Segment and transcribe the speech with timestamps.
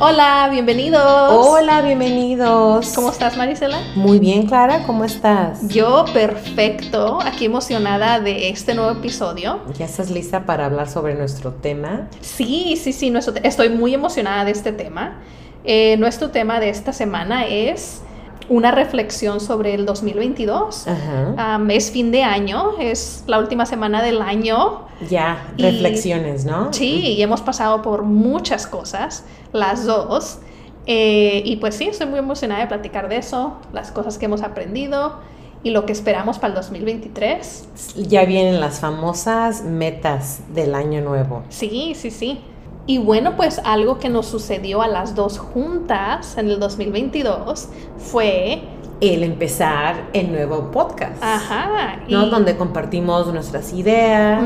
[0.00, 1.02] Hola, bienvenidos.
[1.02, 2.92] Hola, bienvenidos.
[2.94, 3.80] ¿Cómo estás, Marisela?
[3.96, 5.66] Muy bien, Clara, ¿cómo estás?
[5.66, 9.58] Yo perfecto, aquí emocionada de este nuevo episodio.
[9.76, 12.06] ¿Ya estás lista para hablar sobre nuestro tema?
[12.20, 15.18] Sí, sí, sí, nuestro estoy muy emocionada de este tema.
[15.64, 18.02] Eh, nuestro tema de esta semana es
[18.48, 20.86] una reflexión sobre el 2022.
[20.88, 21.56] Ajá.
[21.58, 24.86] Um, es fin de año, es la última semana del año.
[25.08, 26.72] Ya, Y- reflexiones, ¿no?
[26.72, 30.38] Sí, y hemos pasado por muchas cosas, las dos.
[30.86, 34.42] Eh, y pues sí, estoy muy emocionada de platicar de eso, las cosas que hemos
[34.42, 35.16] aprendido
[35.62, 37.68] y lo que esperamos para el 2023.
[38.08, 41.42] Ya vienen las famosas metas del año nuevo.
[41.50, 42.40] Sí, sí, sí.
[42.88, 48.62] Y bueno, pues algo que nos sucedió a las dos juntas en el 2022 fue,
[49.00, 51.22] El empezar el nuevo podcast.
[51.22, 52.26] ajá, ¿No?
[52.26, 54.42] y- Donde compartimos nuestras ideas.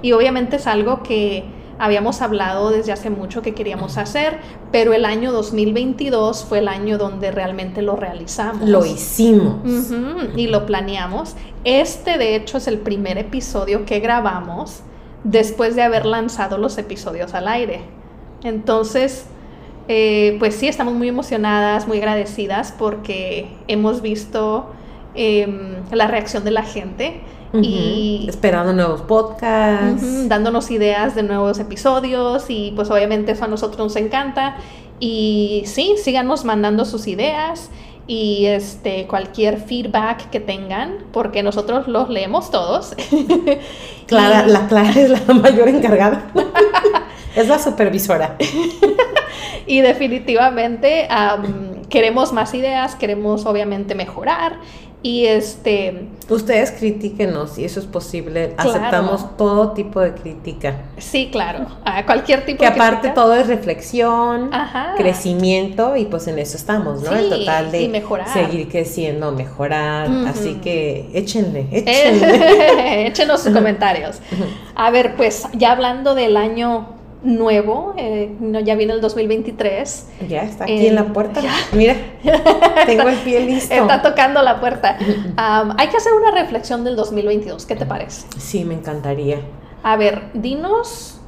[0.00, 1.44] Y obviamente es algo que
[1.78, 4.38] habíamos hablado desde hace mucho que queríamos hacer,
[4.70, 8.68] pero el año 2022 fue el año donde realmente lo realizamos.
[8.68, 9.56] Lo hicimos.
[10.36, 11.34] Y lo planeamos.
[11.64, 14.82] Este, de hecho, es el primer episodio que grabamos
[15.24, 17.80] después de haber lanzado los episodios al aire.
[18.42, 19.26] Entonces,
[19.88, 24.70] eh, pues sí, estamos muy emocionadas, muy agradecidas porque hemos visto
[25.14, 27.20] em, la reacción de la gente
[27.52, 30.28] y Esperando nuevos podcasts.
[30.28, 34.56] Dándonos ideas de nuevos episodios y pues obviamente eso a nosotros nos encanta
[35.00, 37.70] y sí, síganos mandando sus ideas
[38.10, 42.96] y este cualquier feedback que tengan porque nosotros los leemos todos.
[44.06, 46.24] Clara, Y- la Clara es la mayor encargada.
[47.36, 48.36] es la supervisora.
[49.66, 54.56] Y definitivamente am, queremos más ideas, queremos obviamente mejorar
[55.02, 58.54] y este Ustedes critíquenos si eso es posible.
[58.54, 58.70] Claro.
[58.70, 60.82] Aceptamos todo tipo de crítica.
[60.98, 63.14] sí, claro, a cualquier tipo Que de aparte crítica.
[63.14, 64.94] todo es reflexión, Ajá.
[64.96, 67.10] crecimiento y pues en eso estamos, ¿no?
[67.10, 68.28] Sí, el total de y mejorar.
[68.32, 70.08] seguir creciendo, mejorar.
[70.28, 72.36] Así que échenle, échenle.
[72.36, 74.20] Eh, échenos sus comentarios.
[74.74, 80.08] A ver, pues ya hablando del año nuevo, eh, no, ya viene el 2023.
[80.28, 81.40] ya está aquí Eh, en la puerta.
[81.40, 81.52] ya.
[81.72, 81.94] Mira,
[82.86, 83.74] tengo el pie listo.
[83.74, 84.96] Está tocando la puerta.
[85.36, 87.66] Hay que hacer una reflexión del 2022.
[87.66, 88.26] ¿Qué te parece?
[88.38, 89.40] Sí, me encantaría.
[89.82, 91.20] A ver, dinos,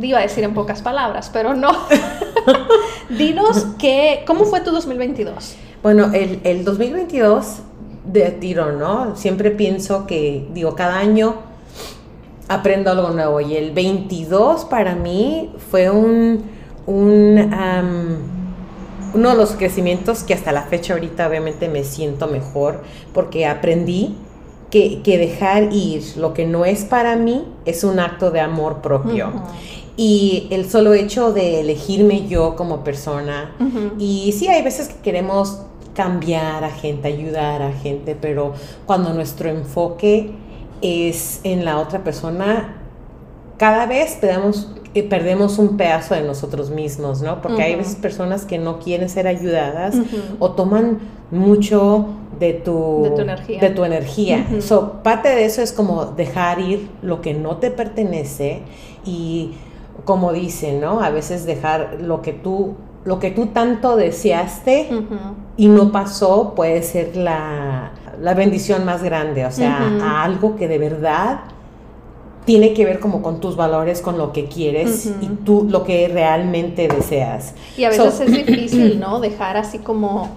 [0.00, 1.70] iba a decir en pocas palabras, pero no.
[3.10, 5.56] dinos que, ¿cómo fue tu 2022?
[5.82, 7.58] Bueno, el, el 2022
[8.04, 9.16] de tiro, ¿no?
[9.16, 11.36] Siempre pienso que, digo, cada año
[12.48, 13.40] aprendo algo nuevo.
[13.40, 16.44] Y el 22 para mí fue un,
[16.86, 22.82] uno de los crecimientos que hasta la fecha ahorita obviamente me siento mejor
[23.12, 24.16] porque aprendí
[24.70, 28.80] que, que dejar ir lo que no es para mí es un acto de amor
[28.80, 29.30] propio.
[29.94, 33.54] Y el solo hecho de elegirme yo como persona,
[33.98, 35.60] y sí, hay veces que queremos
[35.94, 38.54] cambiar a gente, ayudar a gente, pero
[38.86, 40.30] cuando nuestro enfoque
[40.82, 42.76] es en la otra persona,
[43.56, 47.40] cada vez perdemos, eh, perdemos un pedazo de nosotros mismos, ¿no?
[47.40, 47.82] Porque hay Ujú.
[47.82, 49.96] veces personas que no quieren ser ayudadas
[50.38, 50.98] o toman
[51.30, 52.06] mucho
[52.38, 53.60] de tu, De tu energía.
[53.60, 54.46] de tu energía.
[54.50, 54.62] Ujú.
[54.62, 58.62] So, parte de eso es como dejar ir lo que no te pertenece
[59.04, 59.52] y
[60.04, 61.00] como dicen, ¿no?
[61.00, 64.88] A veces dejar lo que tú lo que tú tanto deseaste
[65.56, 67.71] y no pasó puede ser la,
[68.22, 71.40] la bendición más grande, o sea, a algo que de verdad
[72.44, 76.08] tiene que ver como con tus valores, con lo que quieres y tú lo que
[76.08, 77.54] realmente deseas.
[77.76, 79.20] Y a veces So- es difícil, ¿no?
[79.20, 80.28] Dejar así como,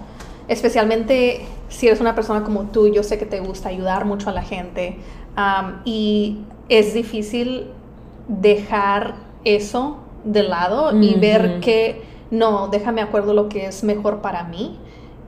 [0.48, 4.32] especialmente si eres una persona como tú, yo sé que te gusta ayudar mucho a
[4.32, 4.96] la gente
[5.36, 7.68] am, y es difícil
[8.28, 9.14] dejar
[9.44, 14.78] eso de lado y ver que no, déjame acuerdo lo que es mejor para mí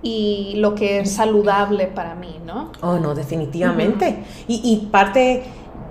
[0.02, 2.72] y lo que es saludable para mí, ¿no?
[2.82, 4.18] Oh, no, definitivamente.
[4.46, 5.42] y, y parte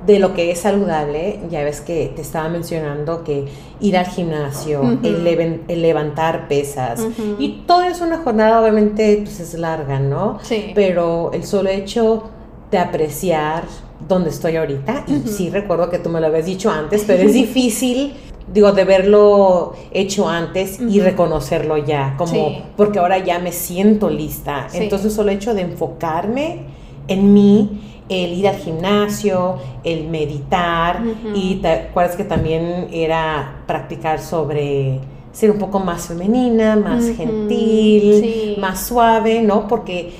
[0.05, 3.45] de lo que es saludable, ya ves que te estaba mencionando que
[3.81, 7.05] ir al gimnasio, el, leven- el levantar pesas,
[7.39, 10.39] y todo es una jornada, obviamente, pues es larga, ¿no?
[10.43, 10.71] Sí.
[10.73, 12.23] Pero el solo hecho
[12.71, 13.63] de apreciar
[14.07, 17.33] donde estoy ahorita, y sí recuerdo que tú me lo habías dicho antes, pero es
[17.45, 18.13] difícil,
[18.53, 22.63] digo, de verlo hecho antes y reconocerlo ya, como, Sí.
[22.75, 24.67] porque ahora ya me siento lista.
[24.69, 24.79] Sí.
[24.79, 26.59] Entonces, solo hecho de enfocarme
[27.07, 31.01] en mí, el ir al gimnasio, el meditar,
[31.35, 34.99] y te acuerdas que también era practicar sobre
[35.33, 38.55] ser un poco más femenina, más gentil, sí.
[38.59, 39.67] más suave, ¿no?
[39.67, 40.11] Porque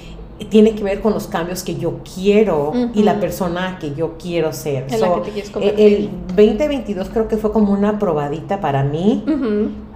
[0.46, 4.54] tiene que ver con los cambios que yo quiero y la persona que yo quiero
[4.54, 4.86] ser.
[4.92, 5.86] En la So, que te quieres convertir.
[5.86, 9.24] el 2022 creo que fue como una probadita para mí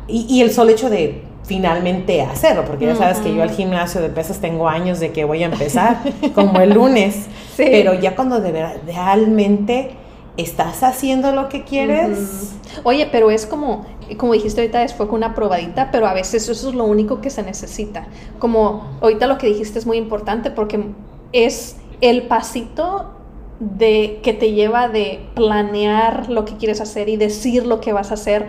[0.08, 4.02] y, y el solo hecho de finalmente hacerlo, porque ya sabes que yo al gimnasio
[4.02, 5.98] de pesas tengo años de que voy a empezar,
[6.34, 7.26] como el lunes,
[7.58, 7.66] Sí.
[7.70, 9.92] pero ya cuando de ver- realmente
[10.38, 13.86] estás haciendo lo que quieres, Oye, pero es como,
[14.18, 17.30] como dijiste ahorita, fue con una probadita, pero a veces eso es lo único que
[17.30, 18.08] se necesita.
[18.40, 20.86] Como ahorita lo que dijiste es muy importante porque
[21.34, 23.12] es el pasito
[23.60, 28.12] de que te lleva de planear lo que quieres hacer y decir lo que vas
[28.12, 28.48] a hacer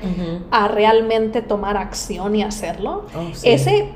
[0.51, 3.05] a realmente tomar acción y hacerlo.
[3.15, 3.51] Oh, sí.
[3.51, 3.89] Ese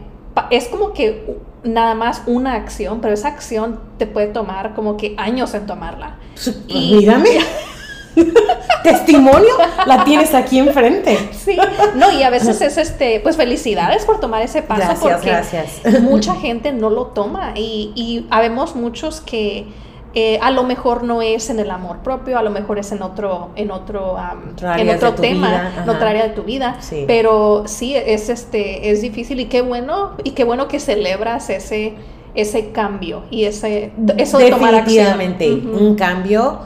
[0.50, 5.14] es como que nada más una acción, pero esa acción te puede tomar como que
[5.16, 6.18] años en tomarla.
[6.34, 7.30] Pues, Y- mírame.
[8.82, 9.52] Testimonio
[9.86, 11.18] la tienes aquí enfrente.
[11.32, 11.56] Sí,
[11.96, 16.02] no, y a veces es este, pues felicidades por tomar ese paso Gracias, porque gracias.
[16.02, 19.66] mucha gente no lo toma y, y habemos muchos que
[20.14, 23.02] eh, a lo mejor no es en el amor propio, a lo mejor es en
[23.02, 24.16] otro, en otro,
[24.52, 27.04] Otro en otro tema, vida, en otra área de tu vida, Sí.
[27.06, 31.94] pero sí es este, es difícil y qué bueno y qué bueno que celebras ese
[32.34, 35.06] ese cambio y ese eso de tomar acción.
[35.06, 35.84] Definitivamente, Ujú.
[35.84, 36.60] un cambio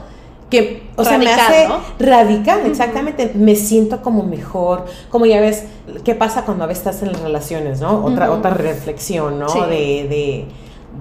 [0.51, 1.79] que, o sea, me hace ¿no?
[1.97, 5.63] radical, exactamente, me siento como mejor, como ya ves,
[6.03, 8.05] ¿qué pasa cuando a veces estás en las relaciones, no?
[8.05, 9.49] Otra, otra reflexión, ¿no?
[9.49, 9.59] Sí.
[9.61, 10.45] De, de,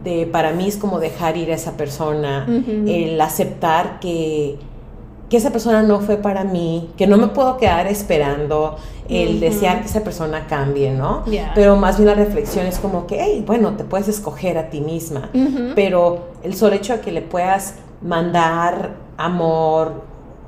[0.04, 2.46] de, para mí es como dejar ir a esa persona,
[2.86, 4.56] el aceptar que,
[5.28, 8.76] que esa persona no fue para mí, que no me puedo quedar esperando,
[9.08, 11.24] el desear que esa persona cambie, ¿no?
[11.56, 14.80] Pero más bien la reflexión es como que, hey, bueno, te puedes escoger a ti
[14.80, 15.28] misma
[15.74, 20.02] pero el solo hecho de que le puedas mandar amor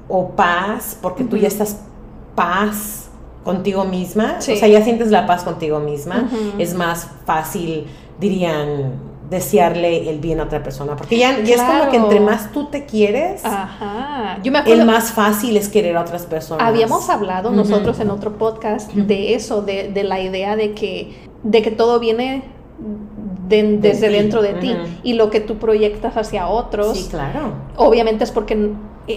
[0.08, 1.78] o paz, porque tú ya estás
[2.34, 3.08] paz
[3.44, 4.52] contigo misma, Sí.
[4.52, 6.28] o sea, ya sientes la paz contigo misma,
[6.58, 7.86] es más fácil,
[8.20, 8.92] dirían,
[9.30, 12.66] desearle el bien a otra persona, porque ya, ya es como que entre más tú
[12.66, 14.38] te quieres, Ajá.
[14.42, 16.66] Yo me acuerdo el más fácil es querer a otras personas.
[16.68, 21.62] Habíamos hablado nosotros en otro podcast de eso, de, de la idea de que, de
[21.62, 22.44] que todo viene
[23.60, 27.52] de- De desde dentro de ti y lo que tú proyectas hacia otros, Sí, claro.
[27.76, 28.70] obviamente es porque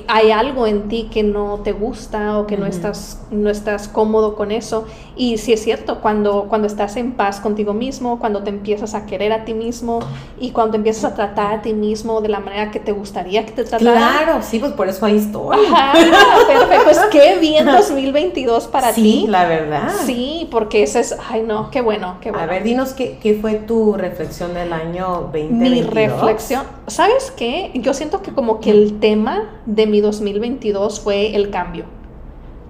[0.07, 2.71] hay algo en ti que no te gusta o que no Ujú.
[2.73, 4.85] estás no estás cómodo con eso
[5.15, 9.05] y sí es cierto cuando cuando estás en paz contigo mismo cuando te empiezas a
[9.05, 9.99] querer a ti mismo
[10.39, 13.45] y cuando te empiezas a tratar a ti mismo de la manera que te gustaría
[13.45, 15.55] que te trataran Claro, sí, pues por eso ahí estoy.
[15.67, 15.93] Ajá,
[16.47, 16.83] perfecto.
[16.83, 19.27] Pues qué bien 2022 para sí, ti.
[19.27, 19.89] la verdad.
[20.05, 22.43] Sí, porque ese es, ay no, qué bueno, qué bueno.
[22.43, 25.69] A ver, dinos qué, qué fue tu reflexión del año 2022.
[25.69, 27.71] mi reflexión, ¿sabes qué?
[27.75, 31.85] Yo siento que como que el tema de mi 2022 fue el cambio.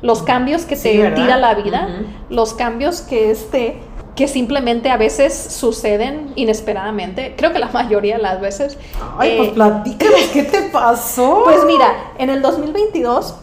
[0.02, 1.16] Los cambios que Sí, te ¿verdad?
[1.16, 1.88] tira la vida,
[2.30, 3.78] los cambios que este
[4.16, 7.34] que simplemente a veces suceden inesperadamente.
[7.38, 8.78] Creo que la mayoría de las veces.
[9.18, 11.42] Ay, eh, pues platícanos, ¿qué te pasó?
[11.44, 11.88] Pues mira,
[12.18, 13.36] en el 2022,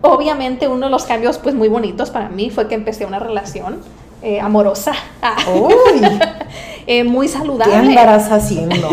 [0.00, 3.78] obviamente uno de los cambios pues muy bonitos para mí fue que empecé una relación
[4.22, 4.92] eh, amorosa,
[5.22, 6.00] ah, Uy,
[6.86, 8.88] eh, muy ¿qué saludable, andarás haciendo?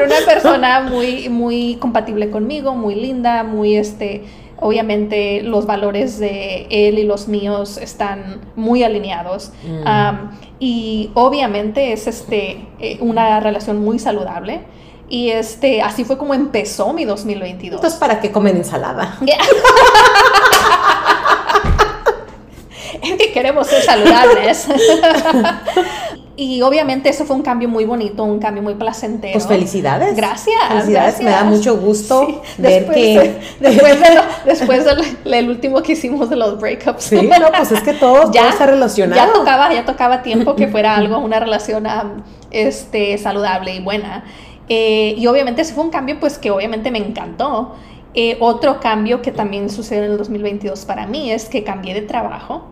[0.00, 4.24] Con una persona muy, muy compatible conmigo, muy linda, muy este...
[4.62, 9.52] Obviamente los valores de él y los míos están muy alineados.
[9.64, 9.88] Mm.
[9.88, 14.60] Am, y obviamente es este, eh, una relación muy saludable.
[15.08, 17.78] Y este, así fue como empezó mi 2022.
[17.78, 19.16] Entonces, ¿para qué comer ensalada?
[19.22, 19.38] Ya.
[23.02, 24.68] es que queremos ser saludables.
[26.42, 29.34] y obviamente eso fue un cambio muy bonito, un cambio muy placentero.
[29.34, 30.16] Pues felicidades.
[30.16, 30.56] Gracias.
[30.68, 31.50] Felicidades, me da gracias.
[31.50, 33.18] mucho gusto Sí, ver después que...
[33.60, 37.04] de- después del el último que hicimos de los breakups.
[37.04, 39.20] Sí, no, pues es que todo, todo está relacionado.
[39.20, 41.86] Ya tocaba, ya tocaba tiempo que fuera algo, una relación
[42.50, 44.24] este, saludable y buena.
[44.68, 47.74] Eh, y obviamente ese fue un cambio pues que obviamente me encantó.
[48.14, 52.02] Eh, otro cambio que también sucedió en el 2022 para mí es que cambié de
[52.02, 52.69] trabajo.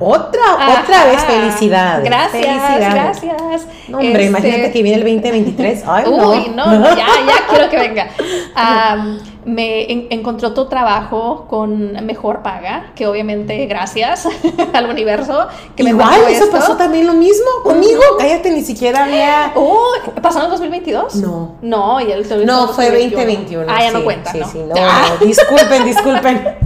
[0.00, 0.82] Otra, Ajá.
[0.82, 2.04] otra vez felicidades.
[2.04, 2.94] Gracias, Felicidades.
[3.22, 3.66] gracias.
[3.88, 5.84] No, hombre, Este, imagínate que viene el 2023.
[5.86, 6.30] Ay, no.
[6.30, 8.08] Uy, no, no, ya, ya quiero que venga.
[8.54, 14.26] Am, me en- encontró otro trabajo con mejor paga, que obviamente gracias
[14.74, 15.46] al universo
[15.76, 16.50] que Igual, eso esto.
[16.50, 18.00] pasó también lo mismo conmigo.
[18.18, 19.52] Cállate, ni siquiera había...
[19.54, 19.86] Oh,
[20.20, 21.14] ¿Pasó en el 2022?
[21.16, 21.54] No.
[21.62, 23.66] No, y el No, fue 2021.
[23.72, 24.48] Ah, ya sí, no cuenta, sí, ¿no?
[24.48, 26.56] Sí, no, Ah, no, disculpen, disculpen.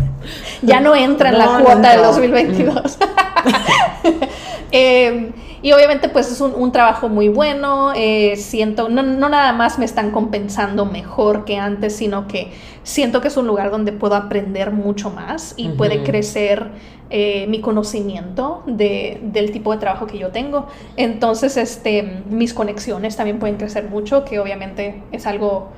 [0.63, 2.07] Ya no entra en No, la no cuota del entró.
[2.13, 2.99] 2022.
[4.73, 9.53] Eh, y obviamente pues es un, un trabajo muy bueno, eh, siento, no, no nada
[9.53, 12.53] más me están compensando mejor que antes, sino que
[12.85, 16.69] siento que es un lugar donde puedo aprender mucho más y puede crecer
[17.11, 20.69] eh, mi conocimiento de, del tipo de trabajo que yo tengo.
[20.97, 25.69] Entonces, este, mis conexiones también pueden crecer mucho, que obviamente es algo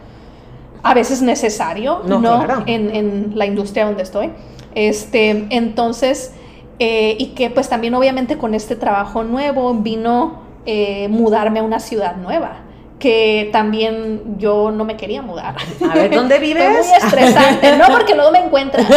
[0.83, 2.45] a veces necesario, No, ¿no?
[2.45, 2.63] claro.
[2.67, 4.31] En, en la industria donde estoy.
[4.75, 6.33] Este, entonces,
[6.79, 11.81] eh, y que pues también obviamente con este trabajo nuevo vino eh, mudarme a una
[11.81, 12.63] ciudad nueva
[13.03, 15.57] que también yo no me quería mudar.
[15.91, 16.63] A ver, ¿dónde vives?
[16.87, 18.87] Fue muy estresante, no porque luego me encuentran.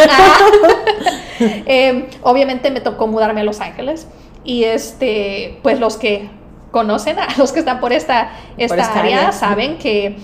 [1.38, 4.06] Eh, obviamente me tocó mudarme a Los Ángeles
[4.42, 6.30] y este, pues los que
[6.70, 10.16] conocen a los que están por esta, esta, área, saben que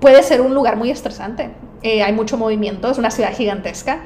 [0.00, 1.50] puede ser un lugar muy estresante.
[1.82, 4.04] Eh, hay mucho movimiento, es una ciudad gigantesca.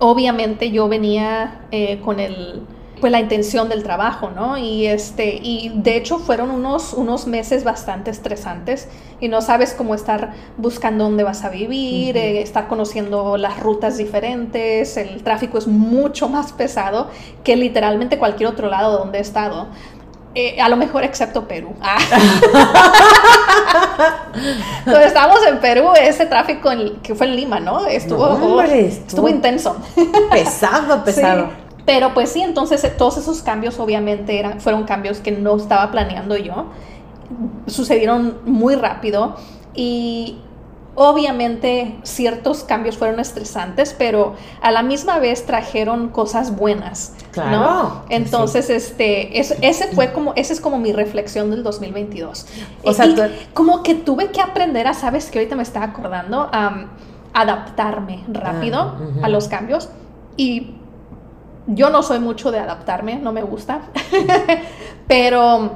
[0.00, 2.66] Obviamente yo venía eh, con el
[3.00, 4.58] pues la intención del trabajo, ¿no?
[4.58, 8.88] Y este y de hecho fueron unos unos meses bastante estresantes
[9.20, 13.96] y no sabes cómo estar buscando dónde vas a vivir, eh, estar conociendo las rutas
[13.96, 17.08] diferentes, el tráfico es mucho más pesado
[17.42, 19.68] que literalmente cualquier otro lado donde he estado.
[20.34, 21.74] Eh, a lo mejor excepto Perú.
[21.80, 21.98] Ah.
[24.84, 26.70] Cuando estábamos en Perú, ese tráfico
[27.02, 27.86] que fue en Lima, ¿no?
[27.86, 29.76] Estuvo, estuvo, intenso.
[30.30, 31.48] Pesado, pesado.
[31.84, 35.90] Pero pues sí, entonces eh, todos esos cambios obviamente eran, fueron cambios que no estaba
[35.90, 36.66] planeando yo.
[37.66, 39.36] Sucedieron muy rápido
[39.74, 40.38] y
[40.94, 47.14] obviamente ciertos cambios fueron estresantes, pero a la misma vez trajeron cosas buenas.
[47.30, 48.02] Claro.
[48.08, 52.46] Entonces, este, ese fue como, esa es como mi reflexión del 2022.
[52.82, 53.06] O sea,
[53.54, 56.86] como que tuve que aprender a, sabes que ahorita me estaba acordando, a
[57.32, 59.88] adaptarme rápido ah, a los cambios
[60.36, 60.74] y
[61.66, 63.82] yo no soy mucho de adaptarme, no me gusta,
[65.06, 65.70] pero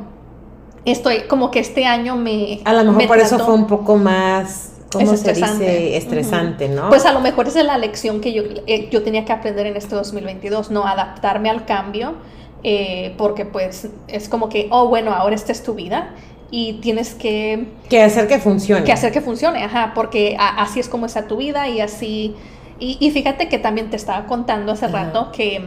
[0.85, 2.61] estoy como que este año me...
[2.64, 4.74] A lo mejor por eso fue un poco más...
[4.94, 5.96] ¿Cómo se dice?
[5.96, 6.88] Estresante, ¿no?
[6.88, 9.66] Pues a lo mejor esa es la lección que yo, eh, yo tenía que aprender
[9.66, 10.86] en este 2022, ¿no?
[10.86, 12.14] Adaptarme al cambio,
[12.62, 16.14] eh, porque pues es como que, oh, bueno, ahora esta es tu vida
[16.50, 17.66] y tienes que...
[17.88, 18.84] Que hacer que funcione.
[18.84, 22.34] Que hacer que funcione, ajá, porque así es como está tu vida y así
[22.78, 25.62] y, fíjate que también te estaba contando hace rato que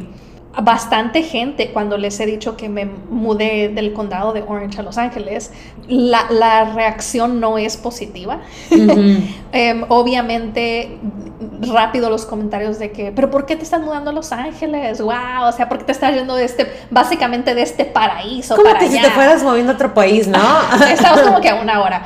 [0.61, 4.97] bastante gente, cuando les he dicho que me mudé del condado de Orange a Los
[4.97, 5.51] Ángeles,
[5.87, 8.39] la, reacción no es positiva.
[9.53, 10.99] Em, obviamente,
[11.61, 15.01] rápido los comentarios de que, pero ¿por qué te estás mudando a Los Ángeles?
[15.01, 15.47] ¡Wow!
[15.47, 18.89] O sea, ¿por qué te estás yendo de este, básicamente de este paraíso como que
[18.89, 20.37] si te fueras moviendo a otro país, ¿no?
[20.91, 22.03] Estamos como que a una hora.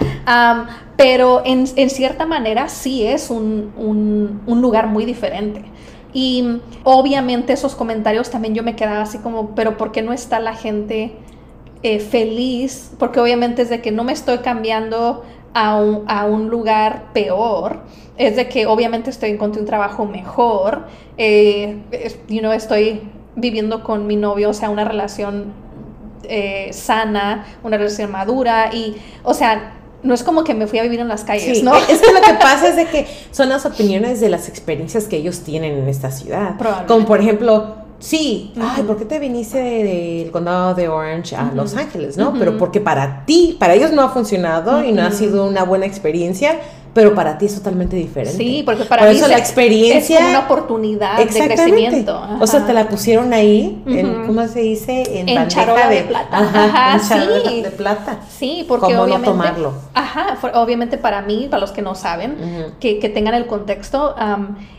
[0.96, 5.64] pero en, cierta manera sí es un, un lugar muy diferente.
[6.14, 10.40] Y obviamente esos comentarios también yo me quedaba así como, pero ¿por qué no está
[10.40, 11.14] la gente
[11.84, 12.92] eh, feliz?
[13.00, 17.82] Porque obviamente es de que no me estoy cambiando a un, a un lugar peor,
[18.18, 20.86] es de que obviamente estoy encontrando un trabajo mejor,
[21.18, 23.02] eh, estoy
[23.36, 25.54] viviendo con mi novio, o sea, una relación
[26.24, 28.70] eh, sana, una relación madura.
[28.74, 31.76] Y, o sea, no es como que me fui a vivir en las calles, ¿no?
[31.76, 35.18] Es que lo que pasa es de que son las opiniones de las experiencias que
[35.18, 36.56] ellos tienen en esta ciudad.
[36.88, 41.76] Como por ejemplo, sí, ay, ¿por qué te viniste del condado de Orange a Los
[41.76, 42.34] Ángeles, no?
[42.34, 45.86] Pero porque para ti, para ellos no ha funcionado y no ha sido una buena
[45.86, 46.60] experiencia
[46.94, 48.38] pero para ti es totalmente diferente.
[48.38, 52.22] Sí, porque para Por eso la experiencia es una oportunidad de crecimiento.
[52.40, 55.20] O sea, te la pusieron ahí, en, ¿cómo se dice?
[55.20, 56.38] En, en charola de, plata.
[56.38, 57.62] Ajá, en charola sí.
[57.62, 58.20] de plata.
[58.30, 59.74] Sí, porque ¿Cómo obviamente, no tomarlo?
[59.94, 64.16] Ajá, obviamente para mí, para los que no saben, que, que, tengan el contexto,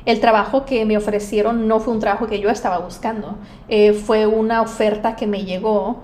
[0.04, 3.36] el trabajo que me ofrecieron no fue un trabajo que yo estaba buscando,
[3.68, 6.02] eh, fue una oferta que me llegó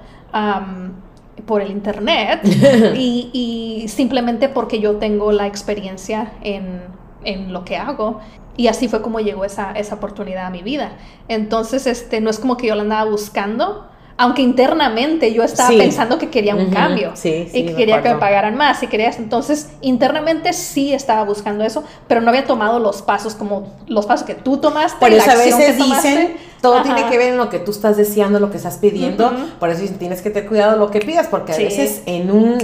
[1.47, 2.41] por el internet
[2.97, 6.83] y, simplemente porque yo tengo la experiencia en,
[7.25, 8.21] en, lo que hago.
[8.57, 10.93] Y así fue como llegó esa, esa oportunidad a mi vida.
[11.29, 13.89] Entonces, este, no es como que yo la andaba buscando,
[14.19, 18.57] aunque internamente yo estaba pensando que quería un cambio y que quería que me pagaran
[18.57, 23.35] más y quería entonces internamente sí estaba buscando eso pero no había tomado los pasos
[23.35, 27.29] como los pasos que tú tomaste por eso a veces dicen todo tiene que ver
[27.29, 29.33] en lo que tú estás deseando lo que estás pidiendo.
[29.61, 32.59] Por eso tienes que tener cuidado lo que pidas porque a veces en un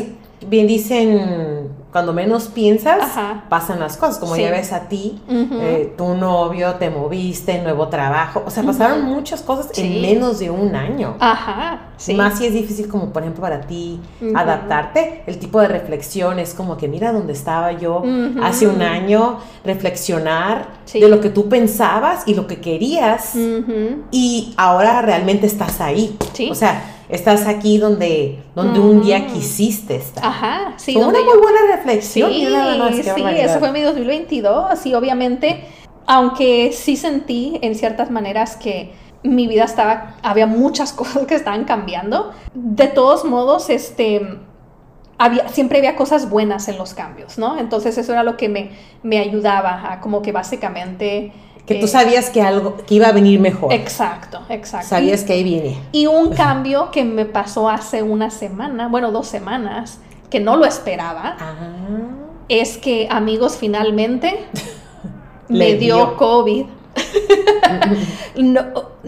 [0.46, 3.12] bien dicen cuando menos piensas,
[3.48, 4.18] pasan las cosas.
[4.18, 8.42] Como ya ves a ti, eh, tu novio, te moviste, nuevo trabajo.
[8.44, 11.14] O sea, pasaron muchas cosas en menos de un año.
[11.20, 11.90] Ajá.
[12.16, 14.00] Más si es difícil como, por ejemplo, para ti
[14.34, 15.22] adaptarte.
[15.28, 18.02] El tipo de reflexión es como que mira dónde estaba yo
[18.42, 23.36] hace un año, reflexionar de lo que tú pensabas y lo que querías.
[24.10, 26.18] Y ahora realmente estás ahí.
[26.50, 29.26] O sea, estás aquí donde, donde un día mm.
[29.32, 30.24] quisiste estar.
[30.24, 30.94] Ajá, sí.
[30.94, 32.30] Fue una muy buena reflexión.
[32.30, 32.46] Sí,
[33.02, 35.64] sí, eso fue mi 2022 y obviamente,
[36.06, 38.92] aunque sí sentí en ciertas maneras que
[39.22, 44.40] mi vida estaba, había muchas cosas que estaban cambiando, de todos modos, este...
[45.16, 47.56] Había, siempre había cosas buenas en los cambios, ¿no?
[47.56, 48.70] Entonces eso era lo que me,
[49.04, 51.32] me ayudaba a como que básicamente
[51.66, 53.72] Que tú Eh, sabías que algo, que iba a venir mejor.
[53.72, 54.86] Exacto, exacto.
[54.88, 55.78] Sabías Y- que ahí viene.
[55.92, 59.98] Y un cambio que me pasó hace una semana, bueno, dos semanas,
[60.30, 61.54] que no lo esperaba, Ah.
[62.48, 64.44] es que amigos finalmente
[65.48, 66.16] me dio, dio.
[66.16, 66.66] COVID.
[68.36, 68.60] no,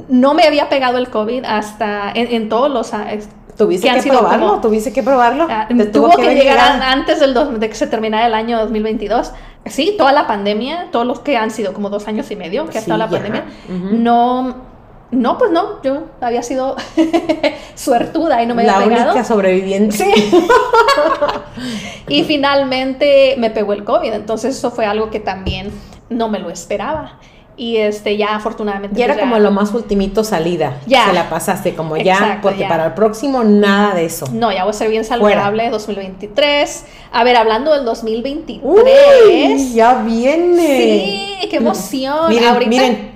[0.09, 3.25] no me había pegado el COVID hasta en, en todos los años.
[3.57, 5.47] Tuviste que probarlo, como- tuviste que probarlo.
[5.49, 9.33] Ah, tuvo que, llegar antes del dos- de que se terminara el año 2022.
[9.69, 12.71] Sí, toda la pandemia, todos los que han sido como dos años y medio que
[12.79, 14.57] ha Sí, estado la pandemia, no,
[15.11, 16.77] no, pues no, yo había sido
[17.75, 19.11] suertuda y no me La había pegado.
[19.13, 19.97] única sobreviviente.
[19.97, 20.47] Sí.
[22.09, 25.71] y finalmente me pegó el COVID, entonces eso fue algo que también
[26.09, 27.19] no me lo esperaba.
[27.59, 30.79] Y este ya afortunadamente Ya era pues, como lo más ultimito salida.
[30.87, 31.07] Ya.
[31.07, 32.69] Se la pasaste como ya, Exacto, porque ya.
[32.69, 34.27] para el próximo nada de eso.
[34.31, 35.23] No, ya voy a ser bien Fuera.
[35.23, 36.85] saludable 2023.
[37.13, 38.63] A ver, hablando del 2023.
[38.63, 40.79] Uy, ya viene.
[41.41, 42.29] Sí, qué emoción.
[42.29, 43.13] Miren, Ahorita, miren.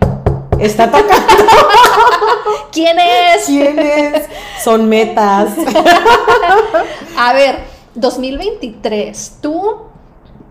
[0.59, 1.14] Está tocando.
[2.73, 3.44] ¿Quién es?
[3.47, 4.25] ¿Quién es?
[4.62, 5.50] Son metas.
[7.16, 7.59] A ver,
[7.94, 9.38] 2023.
[9.40, 9.89] ¿Tú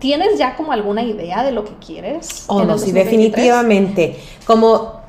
[0.00, 2.44] tienes ya como alguna idea de lo que quieres?
[2.48, 3.04] Oh, no, sí, 2023?
[3.04, 4.16] definitivamente.
[4.46, 5.00] Como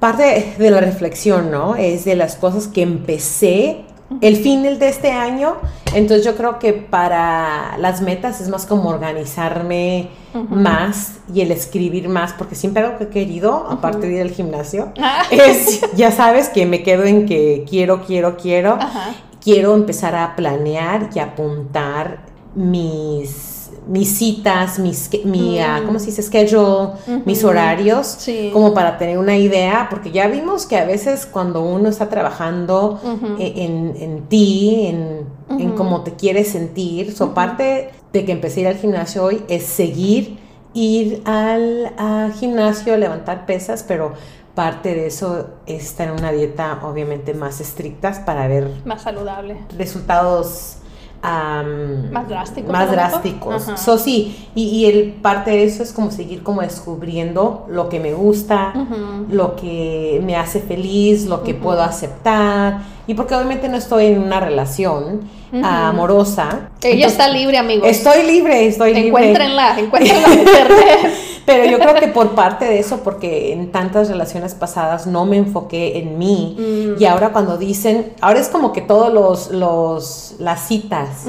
[0.00, 1.76] parte de la reflexión, ¿no?
[1.76, 3.84] Es de las cosas que empecé
[4.22, 5.56] el fin de este año.
[5.94, 10.08] Entonces yo creo que para las metas es más como organizarme
[10.50, 14.30] más y el escribir más, porque siempre algo que he querido, aparte de ir al
[14.30, 15.24] gimnasio, Ah.
[15.30, 18.74] es, ya sabes, que me quedo en que quiero, quiero, quiero.
[18.74, 19.14] Ajá.
[19.42, 22.18] quiero empezar a planear y apuntar
[22.54, 23.47] mis,
[23.88, 25.86] mis citas, mis, mi, Mm.
[25.86, 26.22] ¿cómo se dice?
[26.22, 26.90] Schedule,
[27.24, 28.50] mis horarios, Sí.
[28.52, 33.00] como para tener una idea, porque ya vimos que a veces cuando uno está trabajando
[33.02, 33.36] Ujú.
[33.38, 35.26] e- en, en ti, en,
[35.58, 39.42] en cómo te quieres sentir, so parte de que empecé a ir al gimnasio hoy
[39.48, 40.38] es seguir,
[40.74, 44.12] ir al a gimnasio, levantar pesas, pero
[44.54, 49.56] parte de eso es estar en una dieta obviamente más estrictas para ver Más saludable.
[49.78, 50.77] resultados
[51.22, 53.68] Más drásticos, más drásticos.
[53.68, 53.76] Ajá.
[53.76, 57.98] So, sí, y, y el parte de eso es como seguir como descubriendo lo que
[57.98, 58.72] me gusta,
[59.30, 62.82] lo que me hace feliz, lo que puedo aceptar.
[63.06, 65.22] Y porque obviamente no estoy en una relación
[65.62, 66.68] amorosa.
[66.82, 67.88] Ella Entonces, está libre, amigos.
[67.88, 69.08] Estoy libre, estoy libre.
[69.08, 71.14] Encuéntrenla, encuéntrenla en internet.
[71.48, 75.38] Pero yo creo que por parte de eso, porque en tantas relaciones pasadas no me
[75.38, 76.56] enfoqué en mí.
[76.58, 77.02] Mm.
[77.02, 81.26] Y ahora cuando dicen, ahora es como que todos los, los las citas.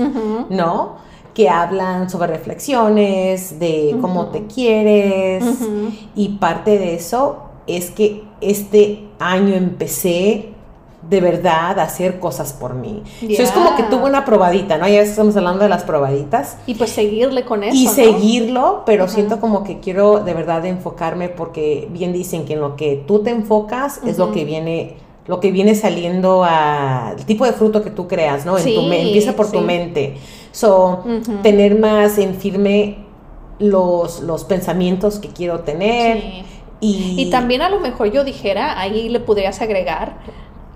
[0.49, 0.97] ¿no?
[1.33, 5.43] Que hablan sobre reflexiones, de cómo te quieres.
[6.15, 10.53] Y parte de eso es que este año empecé
[11.01, 13.03] de verdad hacer cosas por mí.
[13.21, 13.89] So, es como que Ya.
[13.89, 14.87] tuve una probadita, ¿no?
[14.87, 17.75] Ya estamos hablando de las probaditas Y pues seguirle con eso.
[17.75, 17.91] y ¿no?
[17.91, 22.75] seguirlo, pero siento como que quiero de verdad enfocarme porque bien dicen que en lo
[22.75, 24.95] que tú te enfocas es lo que viene
[25.27, 28.57] lo que viene saliendo a el tipo de fruto que tú creas, ¿no?
[28.57, 30.17] En tu Sí, me- empieza por tu mente.
[30.51, 31.03] So,
[31.43, 33.05] tener más en firme
[33.59, 36.43] los, los pensamientos que quiero tener Sí.
[36.81, 40.17] y, Y también a lo mejor yo dijera, ahí le podrías agregar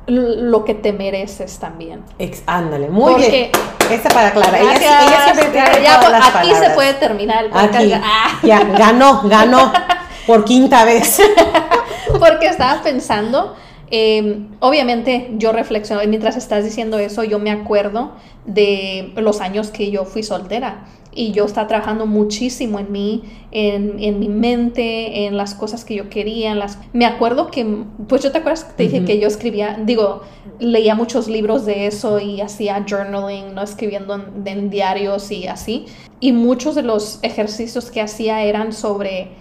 [0.08, 2.02] lo que te mereces también.
[2.20, 3.52] Ex- ándale, muy Porque- bien.
[3.92, 4.60] Esta para Clara.
[4.60, 7.76] Ella, siempre tiene Ya, todas las aquí se puede terminar el podcast.
[7.76, 8.40] Aquí, Ah.
[8.44, 9.72] ya, ganó, ganó
[10.28, 11.22] por quinta vez.
[12.20, 13.56] Porque estaba pensando,
[13.92, 18.14] eh, obviamente yo reflexiono, mientras estás diciendo eso, yo me acuerdo
[18.46, 20.86] de los años que yo fui soltera.
[21.16, 25.96] Y yo estaba trabajando muchísimo en mí, en, en mi mente, en las cosas que
[25.96, 26.52] yo quería.
[26.52, 26.80] En las...
[26.92, 27.66] Me acuerdo que,
[28.08, 30.22] pues yo te acuerdas que te dije que yo escribía, digo,
[30.60, 33.62] leía muchos libros de eso y hacía journaling, ¿no?
[33.62, 35.86] Escribiendo en, en diarios y así.
[36.20, 39.32] Y muchos de los ejercicios que hacía eran sobre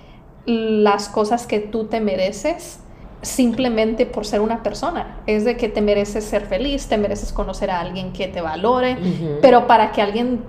[0.46, 2.80] las cosas que tú te mereces
[3.22, 5.22] simplemente por ser una persona.
[5.26, 8.96] Es de que te mereces ser feliz, te mereces conocer a alguien que te valore,
[9.40, 10.40] pero para que alguien,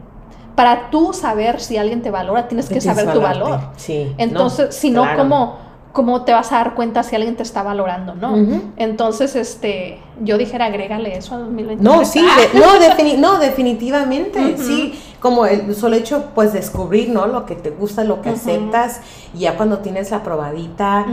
[0.55, 3.59] para tú saber si alguien te valora, tienes que saber tu valor.
[3.77, 4.13] Sí.
[4.17, 5.17] Entonces, si no, claro.
[5.19, 5.57] ¿cómo,
[5.93, 8.15] ¿cómo te vas a dar cuenta si alguien te está valorando?
[8.15, 8.35] No.
[8.77, 11.81] Entonces, este, yo dijera, agrégale eso a 2023.
[11.81, 17.25] No, sí, de- no, defini- no, definitivamente, sí, como el solo hecho, pues, descubrir, ¿no?
[17.27, 18.99] Lo que te gusta, lo que aceptas,
[19.33, 21.05] y ya cuando tienes la probadita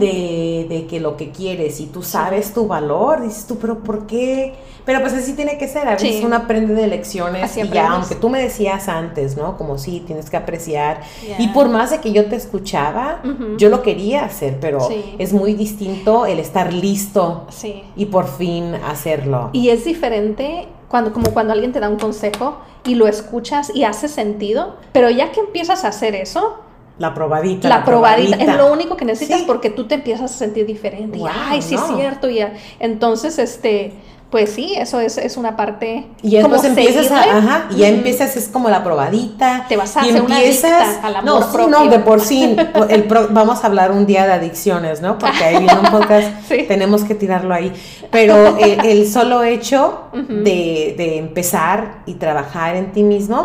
[0.00, 4.06] de, de que lo que quieres y tú sabes tu valor, dices tú, pero ¿por
[4.06, 4.54] qué?
[4.86, 6.22] Pero pues así tiene que ser, a veces Sí.
[6.24, 9.58] uno aprende de lecciones Así y ya, aunque tú me decías antes, ¿no?
[9.58, 11.02] Como sí, tienes que apreciar,
[11.38, 13.20] y por más de que yo te escuchaba,
[13.58, 15.14] yo lo quería hacer, pero Sí.
[15.18, 17.82] es muy distinto el estar listo Sí.
[17.96, 19.50] y por fin hacerlo.
[19.52, 23.84] Y es diferente cuando, como cuando alguien te da un consejo y lo escuchas y
[23.84, 26.60] hace sentido, pero ya que empiezas a hacer eso,
[26.98, 27.68] La probadita.
[27.68, 28.36] La, probadita.
[28.36, 31.18] Es lo único que necesitas porque tú te empiezas a sentir diferente.
[31.18, 32.28] y, ay, sí es cierto.
[32.28, 32.44] Y,
[32.80, 33.92] entonces, este
[34.30, 36.06] pues sí, eso es, es una parte.
[36.22, 39.64] Y después empiezas a, ajá, y ya empiezas, es como la probadita.
[39.68, 41.68] Te vas a hacer empiezas, una al amor no, propio.
[41.68, 42.54] no, de por sí,
[42.90, 45.18] el vamos a hablar un día de adicciones, ¿no?
[45.18, 46.28] Porque ahí viene un podcast,
[46.68, 47.72] tenemos que tirarlo ahí.
[48.10, 53.44] Pero el solo hecho de, de, empezar y trabajar en ti mismo,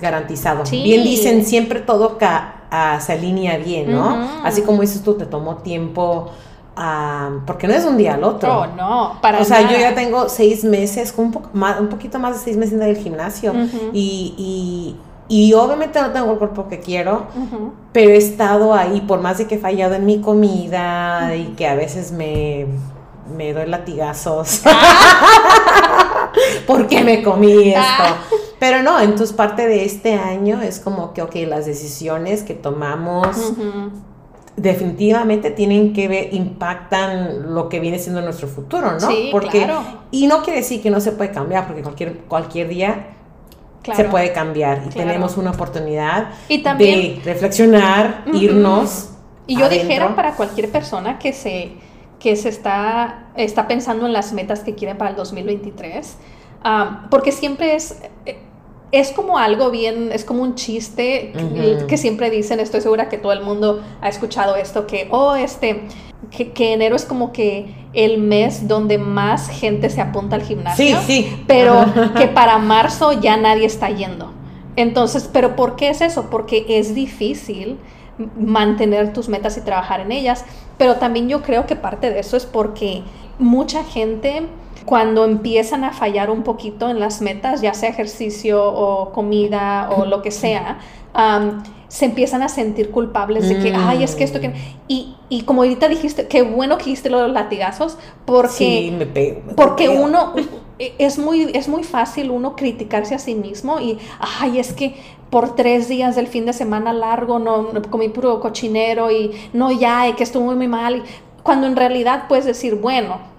[0.00, 0.64] garantizado.
[0.68, 4.42] Bien dicen, siempre todo ca, se alinea bien, ¿no?
[4.42, 6.32] Así como dices tú, te tomó tiempo
[7.46, 8.60] porque no es un día al otro.
[8.60, 12.18] Oh, no, para O sea, yo ya tengo seis meses, un, poco más, un poquito
[12.18, 13.52] más de seis meses en el gimnasio.
[13.92, 14.96] y,
[15.28, 17.26] y, obviamente no tengo el cuerpo que quiero,
[17.92, 21.66] pero he estado ahí, por más de que he fallado en mi comida y que
[21.66, 22.66] a veces me,
[23.36, 24.62] me doy latigazos.
[26.66, 27.80] porque me comí esto?
[27.80, 28.16] Ah.
[28.58, 33.54] Pero no, entonces parte de este año es como que, ok, las decisiones que tomamos
[34.56, 39.00] definitivamente tienen que ver, impactan lo que viene siendo nuestro futuro, ¿no?
[39.00, 39.82] Sí, porque, claro.
[40.10, 43.06] Y no quiere decir que no se puede cambiar, porque cualquier, cualquier día
[43.94, 49.10] se puede cambiar y tenemos una oportunidad de reflexionar, irnos.
[49.46, 51.72] Y yo dijera para cualquier persona que se,
[52.20, 56.16] que se está, está pensando en las metas que quiere para el 2023,
[56.62, 58.38] ah, porque siempre es eh,
[58.92, 61.32] es como algo bien, es como un chiste
[61.88, 65.88] que, siempre dicen, estoy segura que todo el mundo ha escuchado esto, que, oh, este,
[66.30, 71.22] que, enero es como que el mes donde más gente se apunta al gimnasio, sí,
[71.22, 71.44] sí.
[71.46, 74.30] pero que para marzo ya nadie está yendo.
[74.76, 76.28] Entonces, ¿pero por qué es eso?
[76.30, 77.78] Porque es difícil
[78.38, 80.44] mantener tus metas y trabajar en ellas,
[80.76, 83.02] pero también yo creo que parte de eso es porque
[83.38, 84.48] mucha gente
[84.84, 90.06] cuando empiezan a fallar un poquito en las metas, ya sea ejercicio o comida o
[90.06, 90.78] lo que sea,
[91.88, 94.52] se empiezan a sentir culpables de que, ay, es que esto que...
[94.88, 99.88] Y, y, como ahorita dijiste, qué bueno que dijiste los latigazos, porque, me pego, porque
[99.88, 100.32] uno,
[100.78, 103.98] e, es muy, es muy fácil uno criticarse a sí mismo y,
[104.40, 104.94] ay, es que
[105.28, 110.08] por tres días del fin de semana largo no, comí puro cochinero y no, ya,
[110.08, 111.02] y que estuvo muy, muy mal.
[111.42, 113.31] Cuando en realidad puedes decir, bueno,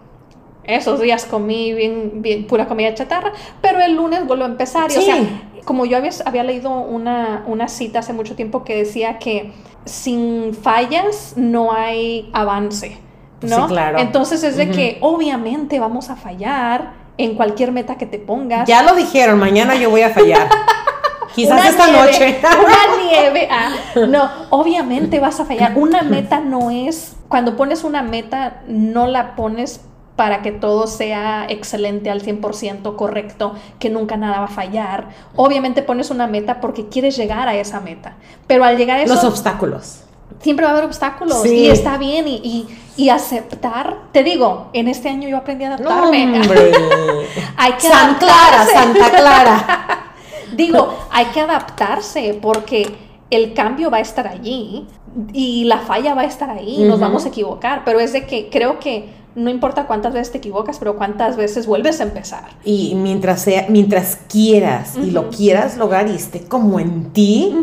[0.63, 4.91] esos días comí bien, bien pura comida chatarra, pero el lunes vuelvo a empezar.
[4.91, 5.17] Y, O sea,
[5.65, 9.52] como yo había, había leído una, una, cita hace mucho tiempo que decía que
[9.86, 12.97] sin fallas no hay avance,
[13.41, 13.67] ¿no?
[13.67, 13.99] Sí, claro.
[13.99, 18.67] Entonces es de que obviamente vamos a fallar en cualquier meta que te pongas.
[18.67, 20.49] Ya lo dijeron, mañana yo voy a fallar.
[21.36, 22.39] Quizás esta noche.
[22.43, 23.47] una nieve.
[23.52, 23.71] Ah,
[24.08, 25.73] no, obviamente vas a fallar.
[25.76, 29.82] Una meta no es, cuando pones una meta, no la pones
[30.15, 35.10] para que todo sea excelente al 100% correcto, que nunca nada va a fallar.
[35.36, 39.15] Obviamente pones una meta porque quieres llegar a esa meta, pero al llegar a eso...
[39.15, 40.02] Los obstáculos.
[40.39, 43.97] Siempre va a haber obstáculos y está bien y, y, aceptar.
[44.12, 46.41] Te digo, en este año yo aprendí a adaptarme.
[46.41, 46.71] hombre.
[47.58, 50.13] hay que Santa Clara, Santa Clara.
[50.56, 52.93] digo, hay que adaptarse porque
[53.30, 54.88] el cambio va a estar allí
[55.32, 58.49] y la falla va a estar ahí, nos vamos a equivocar, pero es de que
[58.49, 62.52] creo que no importa cuántas veces te equivocas, pero cuántas veces vuelves a empezar.
[62.63, 67.56] Y mientras, sea, mientras quieras y lo quieras lograr y esté como en ti,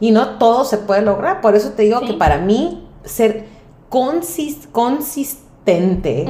[0.00, 1.40] y no todo se puede lograr.
[1.40, 3.46] Por eso te digo que para mí ser
[3.88, 6.26] consistente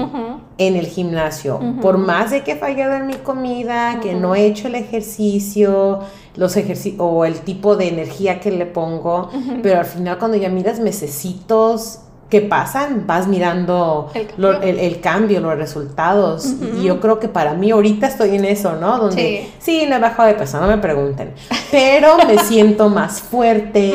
[0.59, 4.47] en el gimnasio, por más de que he fallado en mi comida, que no he
[4.47, 6.01] hecho el ejercicio,
[6.37, 9.31] los ejercicios o el tipo de energía que le pongo,
[9.63, 16.55] pero al final cuando ya miras necesitos que pasan, vas mirando el cambio, los resultados.
[16.79, 18.99] Y yo creo que para mí ahorita estoy en eso, ¿no?
[18.99, 21.35] Donde sí, no he bajado de peso, no me pregunten.
[21.73, 23.93] Pero me siento más fuerte,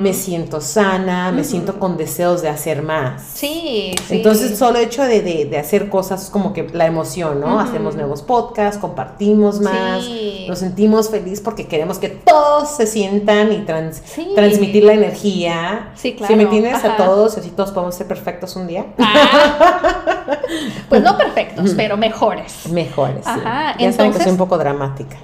[0.00, 3.22] me siento sana, me siento con deseos de hacer más.
[3.34, 4.16] Sí, sí.
[4.16, 7.60] Entonces, solo hecho de, de, hacer cosas como que la emoción, ¿no?
[7.60, 10.04] Hacemos nuevos podcasts, compartimos más,
[10.48, 13.64] nos sentimos felices porque queremos que todos se sientan y
[14.34, 15.92] transmitir la energía.
[15.94, 16.32] Sí, claro.
[16.32, 18.86] Si me entiendes a todos, así todos podemos ser perfectos un día.
[18.98, 20.24] Ah.
[20.88, 22.66] pues no perfectos, pero mejores.
[22.70, 23.26] Mejores.
[23.26, 23.76] Ajá.
[23.78, 25.18] Ya entonces, saben que soy un poco dramática.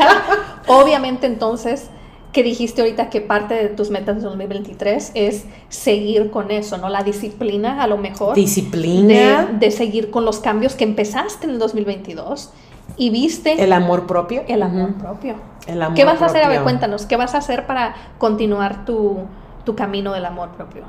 [0.68, 1.90] obviamente, entonces,
[2.32, 6.88] que dijiste ahorita que parte de tus metas de 2023 es seguir con eso, ¿no?
[6.88, 8.34] La disciplina, a lo mejor.
[8.36, 9.50] Disciplina.
[9.52, 12.54] De, de seguir con los cambios que empezaste en el 2022
[12.96, 13.62] y viste.
[13.62, 14.44] El amor propio.
[14.48, 15.34] El amor propio.
[15.66, 16.42] El amor ¿Qué vas a hacer?
[16.42, 19.26] A ver, cuéntanos, ¿qué vas a hacer para continuar tu
[19.64, 20.84] tu camino del amor propio.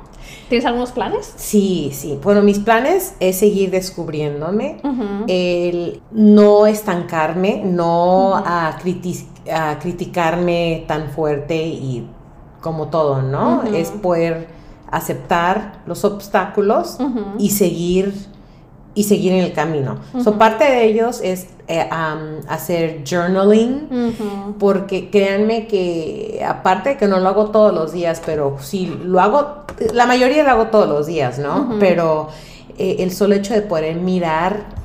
[0.48, 1.32] ¿Tienes algunos planes?
[1.36, 2.18] Sí, sí.
[2.22, 4.80] Bueno, mis planes es seguir descubriéndome,
[5.28, 8.76] el no estancarme, no a,
[9.80, 12.08] criticarme tan fuerte y
[12.60, 13.62] como todo, ¿no?
[13.64, 14.48] Es poder
[14.90, 16.98] aceptar los obstáculos
[17.38, 18.33] y seguir
[18.94, 19.98] y seguir en el camino.
[20.22, 21.88] So, parte de ellos es eh,
[22.48, 28.56] hacer journaling, porque créanme que aparte de que no lo hago todos los días, pero
[28.60, 31.76] sí lo hago, la mayoría lo hago todos los días, ¿no?
[31.80, 32.28] Pero
[32.78, 34.83] eh, el solo hecho de poder mirar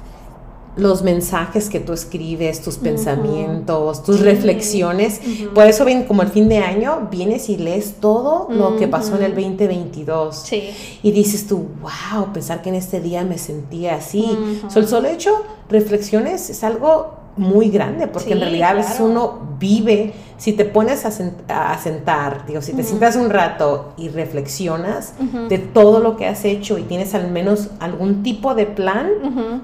[0.80, 5.22] los mensajes que tú escribes, tus pensamientos, tus reflexiones.
[5.54, 9.18] Por eso ven como el fin de año, vienes y lees todo lo que pasó
[9.18, 10.36] en el 2022.
[10.36, 10.72] Sí.
[11.04, 14.38] Y dices tú, wow, pensar que en este día me sentía así.
[14.76, 20.13] el solo hecho, reflexiones es algo muy grande, porque en realidad a veces uno vive,
[20.38, 25.13] si te pones a, sentar, digo, si te sientas un rato y reflexionas
[25.47, 29.10] de todo lo que has hecho y tienes al menos algún tipo de plan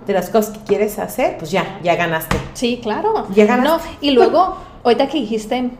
[0.07, 2.38] de las cosas que quieres hacer, pues ya, ya ganaste.
[2.53, 3.27] Sí, claro.
[3.35, 3.89] Ya ganaste.
[3.99, 5.71] y luego, ahorita que dijiste,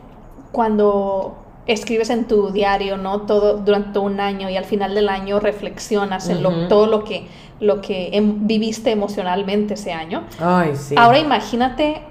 [0.52, 3.22] cuando escribes en tu diario, ¿no?
[3.22, 7.26] Todo durante un año y al final del año reflexionas en lo, todo lo que,
[7.60, 10.24] lo que em, viviste emocionalmente ese año.
[10.40, 10.94] Ay, sí.
[10.98, 12.02] Ahora imagínate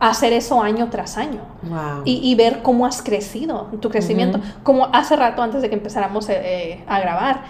[0.00, 2.02] hacer eso año tras año wow.
[2.04, 4.40] y, ver cómo has crecido, tu crecimiento.
[4.62, 7.42] Como hace rato antes de que empezáramos eh, eh, a grabar,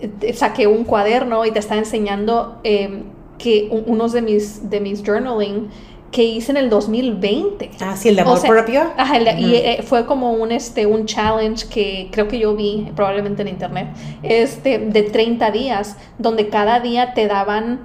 [0.00, 5.68] eh, saqué un cuaderno y te estaba enseñando que unos de mis, de mis journaling
[6.14, 7.72] que hice en el 2020.
[7.80, 8.82] Ah, sí, el de amor propio.
[8.96, 13.42] Ajá, y eh, fue como un, este, un challenge que creo que yo vi probablemente
[13.42, 13.88] en internet,
[14.22, 17.80] este, de 30 días, donde cada día te daban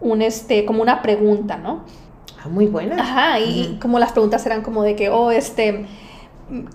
[0.00, 1.84] un, este, como una pregunta, ¿no?
[2.42, 2.96] Ah, muy buena.
[2.98, 5.84] Ajá, y, como las preguntas eran como de que, oh, este,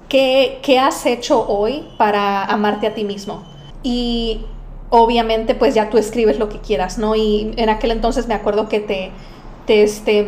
[0.10, 3.46] ¿qué, ¿qué has hecho hoy para amarte a ti mismo?
[3.82, 4.46] Y
[4.92, 7.16] obviamente pues ya tú escribes lo que quieras, ¿no?
[7.16, 9.12] Y en aquel entonces me acuerdo que te
[9.70, 10.28] este,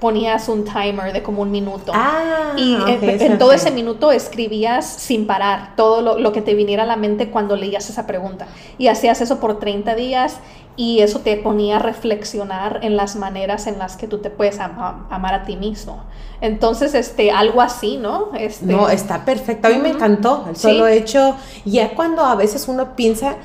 [0.00, 1.92] ponías un timer de como un minuto.
[1.94, 6.86] Ah, y en, todo ese minuto escribías sin parar todo lo, que te viniera a
[6.86, 8.46] la mente cuando leías esa pregunta.
[8.78, 10.38] Y hacías eso por 30 días
[10.76, 14.58] y eso te ponía a reflexionar en las maneras en las que tú te puedes
[14.58, 16.02] amar a ti mismo.
[16.40, 18.30] Entonces, este, algo así, ¿no?
[18.34, 19.68] Este, no, está perfecto.
[19.68, 21.36] A mí me encantó el solo hecho.
[21.64, 23.36] Ya cuando a veces uno piensa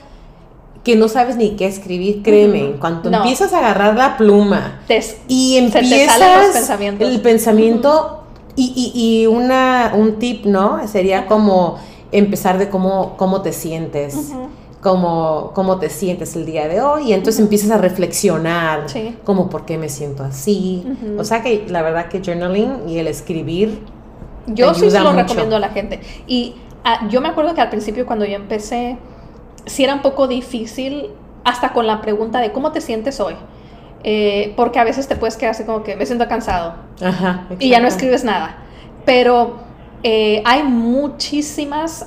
[0.86, 4.82] que no sabes ni qué escribir, créeme, en cuanto empiezas a agarrar la pluma
[5.28, 6.22] y empiezas
[7.00, 8.22] el pensamiento
[8.56, 10.88] y, y, una, un tip, ¿no?
[10.88, 11.78] Sería como
[12.12, 14.32] empezar de cómo, cómo te sientes.
[14.80, 18.86] Cómo, cómo, te sientes el día de hoy y entonces empiezas a reflexionar
[19.24, 20.86] como por qué me siento así.
[21.18, 23.80] O sea que la verdad que journaling y el escribir
[24.46, 26.02] yo sí se lo recomiendo a la gente.
[26.28, 29.00] Y ah, yo me acuerdo que al principio cuando yo empecé
[29.66, 31.10] si era un poco difícil
[31.44, 33.36] hasta con la pregunta de cómo te sientes hoy.
[34.08, 36.76] Eh, porque a veces te puedes quedar así como que me siento cansado
[37.58, 38.58] y ya no escribes nada.
[39.04, 39.56] Pero
[40.04, 42.06] eh, hay muchísimas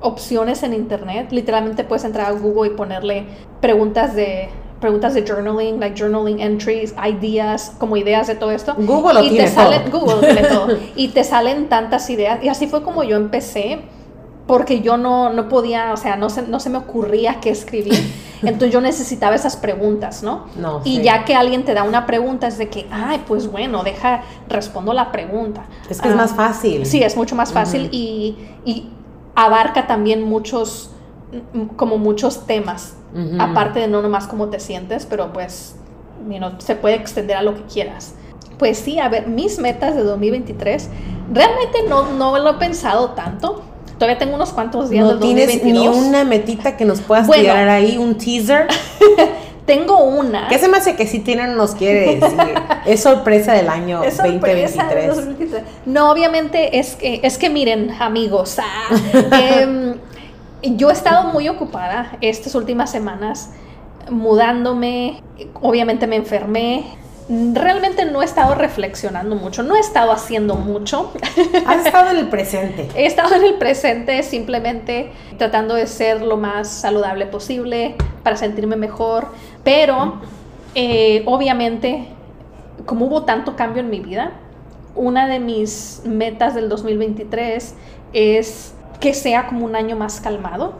[0.00, 1.32] opciones en internet.
[1.32, 3.24] Literalmente puedes entrar a Google y ponerle
[3.60, 8.74] preguntas de preguntas de journaling, like journaling entries, ideas, como ideas de todo esto.
[8.78, 10.68] Google lo y tiene te salen, Google tiene todo.
[10.96, 12.42] Y te salen tantas ideas.
[12.44, 13.80] Y así fue como yo empecé
[14.48, 18.00] porque yo no, no podía, o sea, no se, no se me ocurría qué escribir.
[18.42, 20.46] Entonces yo necesitaba esas preguntas, ¿no?
[20.56, 23.84] no y ya que alguien te da una pregunta, es de que, ay, pues bueno,
[23.84, 25.66] deja, respondo la pregunta.
[25.90, 26.86] Es que es más fácil.
[26.86, 28.88] Sí, es mucho más fácil y,
[29.34, 30.90] abarca también muchos,
[31.76, 32.96] como muchos temas,
[33.38, 35.76] aparte de no nomás cómo te sientes, pero pues,
[36.58, 38.14] se puede extender a lo que quieras.
[38.58, 40.88] Pues sí, a ver, mis metas de 2023,
[41.32, 43.67] realmente no, no lo he pensado tanto
[43.98, 47.98] Todavía tengo unos cuantos días no tienes ni una metita que nos puedas tirar ahí,
[47.98, 48.68] un teaser.
[49.68, 50.48] tengo una.
[50.48, 52.38] ¿Qué se me hace que sí tienen, nos quiere decir?
[52.86, 55.16] es sorpresa del año 2023.
[55.84, 58.88] No, obviamente es que, es que miren, amigos, ah,
[59.60, 59.96] em,
[60.62, 63.50] yo he estado muy ocupada estas últimas semanas
[64.10, 65.22] mudándome,
[65.60, 66.84] obviamente me enfermé,
[67.28, 71.12] realmente no he estado reflexionando mucho, no he estado haciendo mucho.
[71.66, 72.88] Has estado en el presente.
[72.94, 78.76] he estado en el presente simplemente tratando de ser lo más saludable posible para sentirme
[78.76, 79.28] mejor,
[79.62, 80.20] pero
[80.74, 82.08] eh, obviamente
[82.86, 84.32] como hubo tanto cambio en mi vida,
[84.94, 87.74] una de mis metas del 2023
[88.12, 90.74] es que sea como un año más calmado.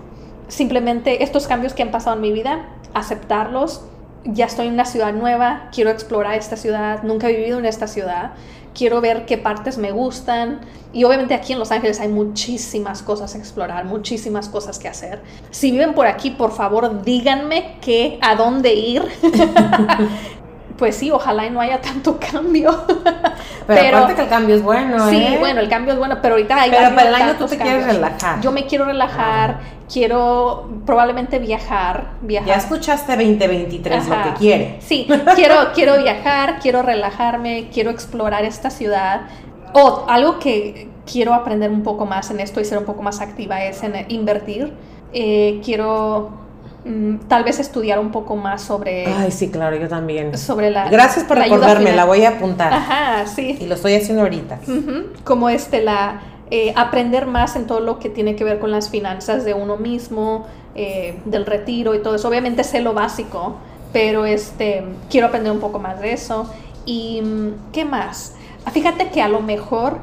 [0.48, 3.82] Simplemente estos cambios que han pasado en mi vida, aceptarlos
[4.24, 7.86] ya estoy en una ciudad nueva, quiero explorar esta ciudad, nunca he vivido en esta
[7.86, 8.32] ciudad,
[8.74, 10.60] quiero ver qué partes me gustan.
[10.90, 15.20] Y obviamente aquí en Los Ángeles hay muchísimas cosas a explorar, muchísimas cosas que hacer.
[15.50, 19.02] Si viven por aquí, por favor, díganme qué, a dónde ir.
[20.78, 22.84] pues sí, ojalá y no haya tanto cambio.
[23.66, 25.36] Pero, aparte que el cambio es bueno, Sí, ¿eh?
[25.38, 27.84] bueno, el cambio es bueno, pero ahorita hay Pero para el año tú te quieres
[27.84, 28.40] relajar.
[28.40, 29.58] Yo me quiero relajar,
[29.92, 32.48] quiero probablemente viajar, viajar.
[32.48, 34.16] Ya escuchaste 2023 Ajá.
[34.16, 34.76] lo que quiere.
[34.80, 39.22] Sí, quiero, quiero viajar, quiero relajarme, quiero explorar esta ciudad.
[39.74, 43.20] O algo que quiero aprender un poco más en esto y ser un poco más
[43.20, 44.72] activa es en invertir.
[45.12, 46.47] Eh, quiero
[47.28, 50.36] tal vez estudiar un poco más sobre, Ay, sí, claro, yo también.
[50.36, 50.88] sobre la.
[50.88, 52.72] Gracias por la recordarme, la voy a apuntar.
[52.72, 53.58] Ajá, sí.
[53.60, 54.60] Y lo estoy haciendo ahorita.
[55.24, 56.20] Como este, la,
[56.50, 59.76] eh, aprender más en todo lo que tiene que ver con las finanzas de uno
[59.76, 62.28] mismo, eh, del retiro y todo eso.
[62.28, 63.56] Obviamente sé lo básico,
[63.92, 66.50] pero este, quiero aprender un poco más de eso.
[66.86, 68.34] ¿Y mm, qué más?
[68.72, 69.98] Fíjate que a lo mejor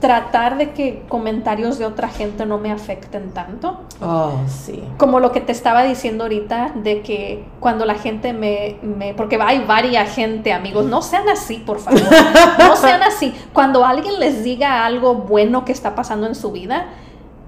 [0.00, 3.80] tratar de que comentarios de otra gente no me afecten tanto.
[4.02, 4.82] Oh, sí.
[4.96, 9.38] Como lo que te estaba diciendo ahorita, de que cuando la gente me, me- porque
[9.40, 12.00] hay varias gente, amigos, no sean así, por favor,
[12.58, 13.34] no sean así.
[13.52, 16.86] Cuando alguien les diga algo bueno que está pasando en su vida,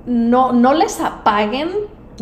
[0.05, 1.71] no, no les apaguen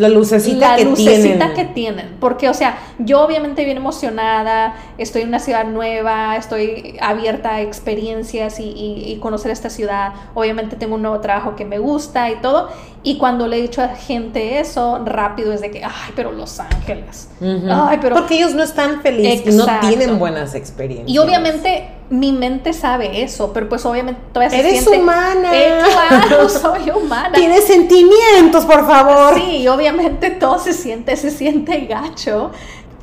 [0.00, 1.54] La lucecita la que lucecita tienen.
[1.54, 2.16] que tienen.
[2.20, 7.60] Porque, o sea, yo obviamente bien emocionada, estoy en una ciudad nueva, estoy abierta a
[7.62, 10.12] experiencias y, y- y conocer esta ciudad.
[10.34, 12.68] Obviamente tengo un nuevo trabajo que me gusta y todo.
[13.02, 16.60] Y cuando le he dicho a gente eso, rápido es de que, ay, pero Los
[16.60, 17.30] Ángeles.
[17.40, 17.66] Ujú.
[17.70, 18.14] Ay, pero...
[18.14, 21.08] Porque ellos no están felices y no tienen buenas experiencias.
[21.08, 25.00] Y obviamente mi mente sabe eso, pero pues obviamente todavía se Eres siente...
[25.00, 25.50] humana.
[25.54, 27.32] Eh, claro, soy humana.
[27.32, 29.34] Tienes sentimientos, por favor.
[29.34, 32.50] Sí, obviamente todo se siente, se siente gacho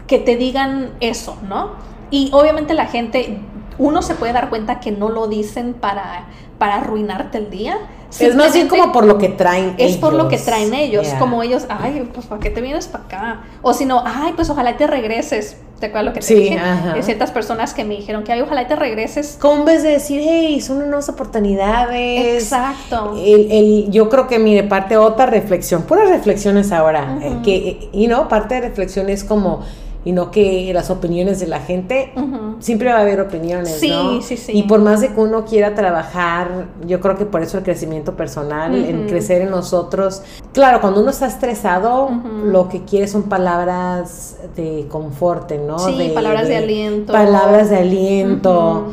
[0.06, 1.72] que te digan eso, ¿no?
[2.12, 3.40] Y obviamente la gente,
[3.78, 6.28] uno se puede dar cuenta que no lo dicen para,
[6.60, 7.78] para arruinarte el día.
[8.20, 10.46] Es más bien como por lo que traen es por lo que ellos.
[10.46, 11.20] traen ellos, Yeah.
[11.20, 13.41] como ellos, ay, pues ¿para qué te vienes para acá?
[13.62, 15.58] O si no, ay, pues ojalá te regreses.
[15.80, 16.58] ¿Te acuerdas lo que te Sí, dije?
[16.58, 16.93] ajá.
[16.93, 19.38] Hay ciertas personas que me dijeron que ay, ojalá te regreses.
[19.39, 22.43] Como en vez de decir, hey, son unas oportunidades.
[22.43, 23.13] Exacto.
[23.24, 28.08] El, el- yo creo que, mire, parte otra reflexión, puras reflexiones ahora, eh, que, y
[28.08, 29.62] no, parte de reflexión es como,
[30.08, 32.13] y no que las opiniones de la gente,
[32.60, 34.22] siempre va a haber opiniones, Sí, ¿no?
[34.22, 34.54] sí, sí.
[34.56, 38.15] Y por más de que uno quiera trabajar, yo creo que por eso el crecimiento
[38.15, 39.08] personal, el Ujú.
[39.10, 40.22] crecer en nosotros,
[40.54, 42.10] claro, cuando uno está estresado,
[42.46, 45.78] lo que quiere son palabras de confort, ¿no?
[45.78, 47.12] Sí, palabras de aliento.
[47.12, 48.88] Palabras de aliento.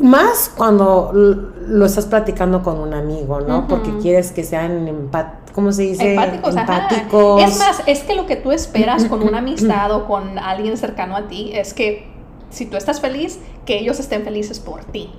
[0.00, 3.68] Más cuando lo estás platicando con un amigo, ¿no?
[3.68, 6.10] Porque quieres que sean empat ¿cómo se dice?
[6.10, 6.84] Empáticos, ajá.
[6.84, 7.42] Empáticos.
[7.42, 11.16] Es más, es que lo que tú esperas con una amistad o con alguien cercano
[11.16, 12.08] a ti es que
[12.50, 15.10] si tú estás feliz, que ellos estén felices por ti.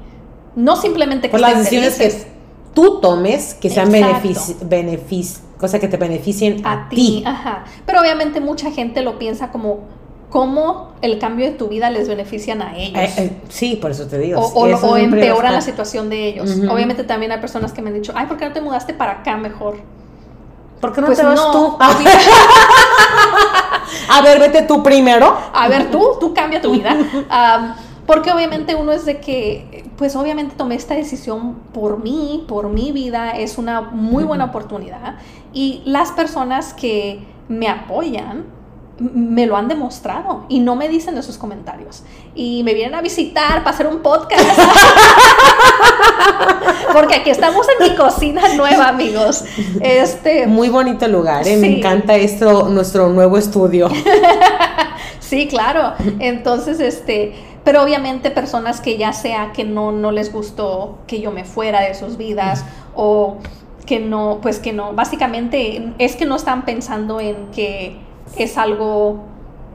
[0.56, 2.32] No simplemente que Por las estén decisiones felices que
[2.74, 4.18] tú tomes que sean Exacto.
[4.24, 7.24] benefici benefic- cosa que te beneficien a, a ti.
[7.26, 7.66] Ajá.
[7.86, 9.82] Pero obviamente mucha gente lo piensa como
[10.32, 12.98] cómo el cambio de tu vida les benefician a ellos.
[12.98, 14.40] Eh, eh, sí, por eso te digo.
[14.40, 16.50] o, o- empeoran la situación de ellos.
[16.70, 19.12] Obviamente también hay personas que me han dicho, ay, ¿por qué no te mudaste para
[19.12, 19.76] acá mejor?
[20.80, 21.78] ¿Por qué no Pues te vas no, tú?
[24.10, 25.38] A ver, vete tú primero.
[25.54, 26.96] A ver, tú, tú cambia tu vida.
[27.30, 32.70] Am, porque obviamente uno es de que, pues obviamente tomé esta decisión por mí, por
[32.70, 35.16] mi vida, es una muy buena oportunidad.
[35.54, 38.46] Y las personas que me apoyan
[39.02, 42.04] me lo han demostrado y no me dicen esos comentarios.
[42.36, 44.42] Y me vienen a visitar para hacer un podcast.
[46.94, 49.44] Porque aquí estamos en mi cocina nueva, amigos.
[49.82, 51.58] Este, Muy bonito lugar, ¿eh?
[51.58, 53.90] Me encanta esto, nuestro nuevo estudio.
[55.20, 55.94] Sí, claro.
[56.20, 57.34] Entonces, este,
[57.64, 61.80] pero obviamente personas que ya sea que no, no les gustó que yo me fuera
[61.80, 63.38] de sus vidas o
[63.86, 67.98] que no, pues que no, básicamente es que no están pensando en que
[68.38, 69.20] es algo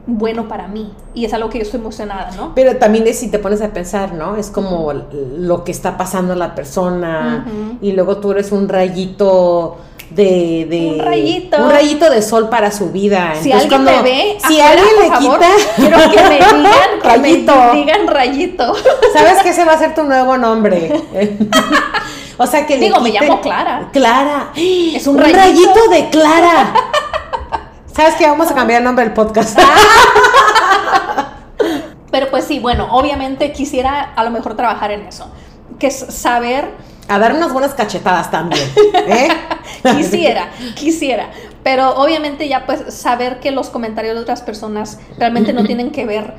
[0.09, 2.53] bueno para mí y es algo que yo estoy emocionada, ¿no?
[2.55, 4.37] Pero también es si te pones a pensar, ¿no?
[4.37, 4.93] Es como
[5.37, 7.45] lo que está pasando a la persona
[7.81, 9.77] y luego tú eres un rayito
[10.09, 11.57] de, de- Un rayito.
[11.61, 13.33] un rayito de sol para su vida.
[13.41, 16.35] Si Entonces, alguien cuando- me ve, si afuera, alguien le favor, quita, quiero que me
[16.35, 16.63] digan,
[17.01, 17.55] que Rayito.
[17.73, 18.73] me digan rayito.
[19.11, 21.03] sabes que ese va a ser tu nuevo nombre.
[22.37, 23.89] o sea que le Digo, me llamo Clara.
[23.91, 24.51] Clara.
[24.55, 25.37] Es un un rayito.
[25.39, 26.73] rayito de Clara.
[27.97, 29.57] ¿Sabes que Vamos a cambiar el nombre del podcast.
[32.11, 35.31] Pero pues sí, bueno, obviamente quisiera a lo mejor trabajar en eso,
[35.79, 36.75] que es saber
[37.07, 38.61] A dar unas buenas cachetadas también.
[38.93, 39.29] ¿eh?
[39.97, 41.31] quisiera, quisiera.
[41.63, 46.05] Pero obviamente ya pues saber que los comentarios de otras personas realmente no tienen que
[46.05, 46.35] ver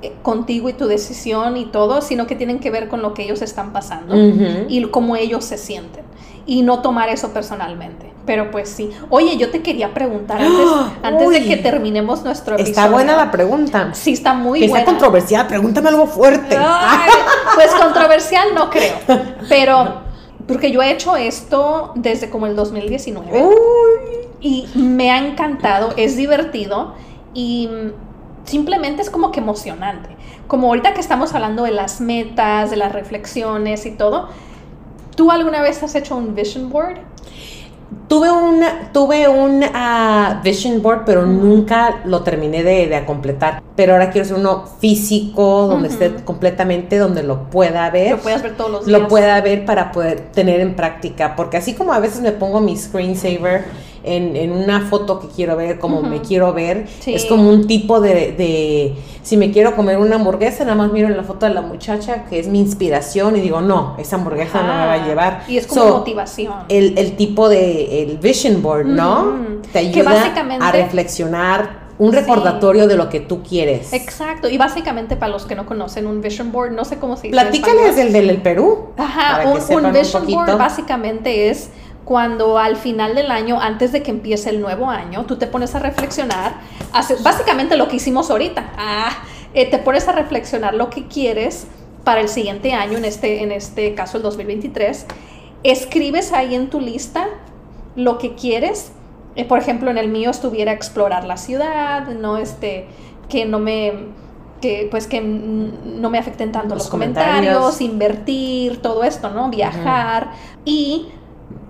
[0.00, 3.24] eh, contigo y tu decisión y todo, sino que tienen que ver con lo que
[3.24, 6.06] ellos están pasando y cómo ellos se sienten
[6.46, 8.12] y no tomar eso personalmente.
[8.24, 8.90] Pero pues sí.
[9.10, 10.66] Oye, yo te quería preguntar antes,
[11.02, 12.70] antes de que terminemos nuestro episodio.
[12.70, 13.90] Está buena la pregunta.
[13.92, 14.74] Sí, está muy buena.
[14.74, 16.56] sea controversial, pregúntame algo fuerte.
[16.58, 17.10] Ay,
[17.54, 18.96] pues controversial no creo,
[19.48, 20.06] pero
[20.46, 23.52] porque yo he hecho esto desde como el 2019 Uy.
[24.40, 26.94] y me ha encantado, es divertido
[27.34, 27.68] y
[28.44, 30.10] simplemente es como que emocionante.
[30.46, 34.28] Como ahorita que estamos hablando de las metas, de las reflexiones y todo,
[35.16, 36.98] ¿tú alguna vez has hecho un vision board?
[38.08, 38.62] Tuve un,
[38.92, 43.62] tuve un ah, vision board, pero nunca lo terminé de, de completar.
[43.74, 48.12] Pero ahora quiero hacer uno físico, donde esté completamente, donde lo pueda ver.
[48.12, 49.00] Lo puedas ver todos los días.
[49.00, 51.34] lo pueda ver para poder tener en práctica.
[51.34, 53.64] Porque así como a veces me pongo mi screensaver
[54.06, 57.14] en, en una foto que quiero ver, como me quiero ver, Sí.
[57.14, 61.08] es como un tipo de, de- Si me quiero comer una hamburguesa, nada más miro
[61.08, 64.62] en la foto de la muchacha, que es mi inspiración, y digo, no, esa hamburguesa
[64.62, 65.42] no me va a Ah, llevar.
[65.48, 66.52] Y es como So, motivación.
[66.68, 69.34] el, el tipo de el vision board, ¿no?
[69.72, 72.18] Te ayuda básicamente- a reflexionar, un Sí.
[72.18, 73.92] recordatorio de lo que tú quieres.
[73.94, 77.28] Exacto, y básicamente para los que no conocen un vision board, no sé cómo se
[77.28, 77.32] dice.
[77.32, 78.12] Platícales español.
[78.26, 78.88] del Perú.
[78.98, 81.70] Ajá, un, un vision board básicamente es
[82.06, 85.74] cuando al final del año, antes de que empiece el nuevo año, tú te pones
[85.74, 86.54] a reflexionar,
[86.92, 89.10] haces, básicamente lo que hicimos ahorita, ah,
[89.54, 91.66] eh, te pones a reflexionar lo que quieres
[92.04, 95.04] para el siguiente año, en este, en este caso el 2023,
[95.64, 97.26] escribes ahí en tu lista
[97.96, 98.92] lo que quieres,
[99.34, 102.86] eh, por ejemplo, en el mío estuviera explorar la ciudad, no este,
[103.28, 104.14] que no me
[104.60, 107.80] que pues que no me afecten tanto Los los, comentarios, comentarios.
[107.80, 109.50] invertir, todo esto, ¿no?
[109.50, 110.30] Viajar.
[110.64, 111.08] Y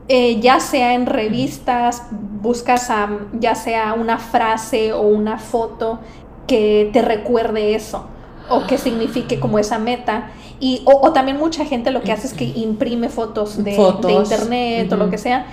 [0.09, 5.99] eh, ya sea en revistas, buscas a, ya sea una frase o una foto
[6.47, 8.07] que te recuerde eso
[8.49, 10.31] o que signifique como esa meta.
[10.61, 14.91] Y, o, o también mucha gente lo que hace es que imprime fotos de, internet
[14.93, 15.47] o lo que sea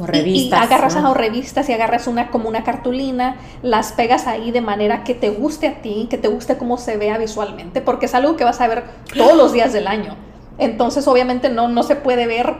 [0.00, 0.60] O y- revistas.
[0.60, 1.10] Y, agarras ¿no?
[1.10, 5.30] a revistas y agarras una como una cartulina, las pegas ahí de manera que te
[5.30, 8.60] guste a ti, que te guste cómo se vea visualmente, porque es algo que vas
[8.60, 8.84] a ver
[9.16, 10.16] todos los días del año.
[10.58, 12.56] Entonces, obviamente no, no se puede ver,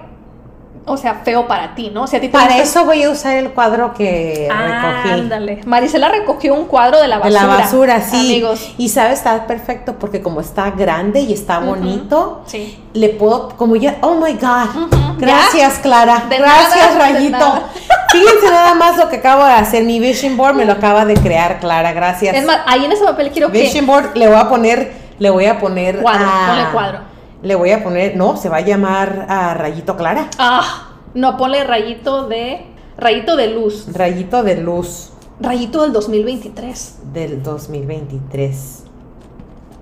[0.88, 2.06] o sea, feo para ti, ¿no?
[2.06, 5.10] Si a ti te Para gusta- eso voy a usar el cuadro que recogí.
[5.20, 5.60] Ándale.
[5.66, 7.42] Marisela recogió un cuadro de la De basura.
[7.42, 8.16] la basura, sí.
[8.16, 8.72] Amigos.
[8.78, 12.78] Y sabes, está perfecto porque como está grande y está bonito, Sí.
[12.94, 14.88] le puedo, como ya, oh my God.
[15.18, 16.24] Gracias, Clara.
[16.28, 17.38] De Gracias, nada, de Rayito.
[17.38, 17.62] nada.
[18.10, 19.84] Fíjense nada más lo que acabo de hacer.
[19.84, 21.92] Mi vision board me lo acaba de crear, Clara.
[21.92, 22.34] Gracias.
[22.34, 23.60] Es más, ahí en ese papel quiero que...
[23.60, 26.98] Vision board le voy a poner, le voy a poner Cuadro, a- ponle cuadro.
[27.42, 30.28] Le voy a poner, no, se va a llamar a Rayito Clara.
[30.38, 32.66] Ah, no, ponle rayito de...
[32.96, 33.86] Rayito de luz.
[33.92, 36.98] Rayito de luz Rayito del 2023.
[37.12, 38.87] del 2023.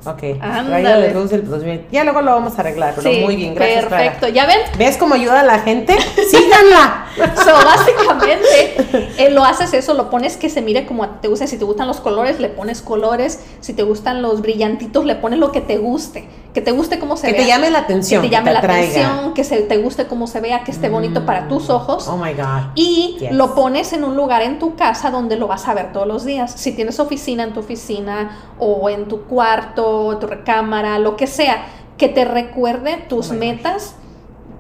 [0.07, 0.23] Ok.
[0.41, 1.93] Rayo de luz del 2023.
[1.93, 3.87] Ya luego lo vamos a arreglar, pero Sí, muy bien, gracias.
[3.87, 4.03] Clara.
[4.05, 4.29] Perfecto.
[4.29, 4.59] ¿Ya ven?
[4.79, 5.97] ¿Ves cómo ayuda a la gente?
[6.31, 7.07] Síganla.
[7.17, 8.77] So, básicamente,
[9.19, 11.47] eh, lo haces eso, lo pones que se mire como te guste.
[11.47, 13.41] Si te gustan los colores, le pones colores.
[13.61, 16.29] Si te gustan los brillantitos, le pones lo que te guste.
[16.53, 17.43] Que te guste cómo se que vea.
[17.43, 18.23] te llame la atención.
[18.23, 21.27] que te llame la atención, que se, te guste cómo se vea, que esté bonito
[21.27, 22.09] para tus ojos.
[22.09, 22.73] Oh my God.
[22.75, 23.33] Y Yes.
[23.33, 26.25] lo pones en un lugar en tu casa donde lo vas a ver todos los
[26.25, 26.53] días.
[26.53, 31.65] Si tienes oficina en tu oficina o en tu cuarto, tu recámara, lo que sea,
[31.99, 33.97] que te recuerde tus Oh metas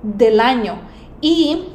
[0.03, 0.79] del año.
[1.21, 1.69] Y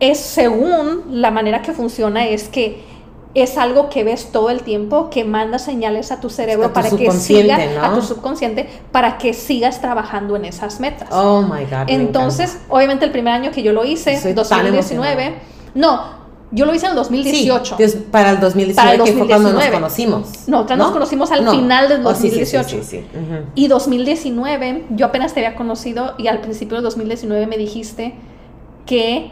[0.00, 2.94] es según la manera que funciona es que
[3.34, 6.74] es algo que ves todo el tiempo, que manda señales a tu cerebro A tu
[6.74, 7.84] para que siga ¿no?
[7.84, 11.08] a tu subconsciente para que sigas trabajando en esas metas.
[11.10, 11.88] Oh my God.
[11.88, 15.34] Entonces, obviamente el primer año que yo lo hice, tan 2019,
[15.74, 16.23] no,
[16.54, 17.10] yo lo hice en el encanta.
[17.16, 17.76] 2018.
[17.76, 19.74] Sí, Dios, para el 2019, Para el que fue cuando nos 2019.
[19.74, 20.48] conocimos.
[20.48, 21.50] Nosotras nos conocimos al No.
[21.50, 22.76] final del Oh, sí, sí, sí, 2018.
[22.82, 22.96] sí, sí.
[23.18, 23.44] Ujú.
[23.54, 28.14] Y 2019, yo apenas te había conocido y al principio del 2019 me dijiste
[28.86, 29.30] que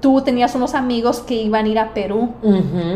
[0.00, 2.30] tú tenías unos amigos que iban a ir a Perú,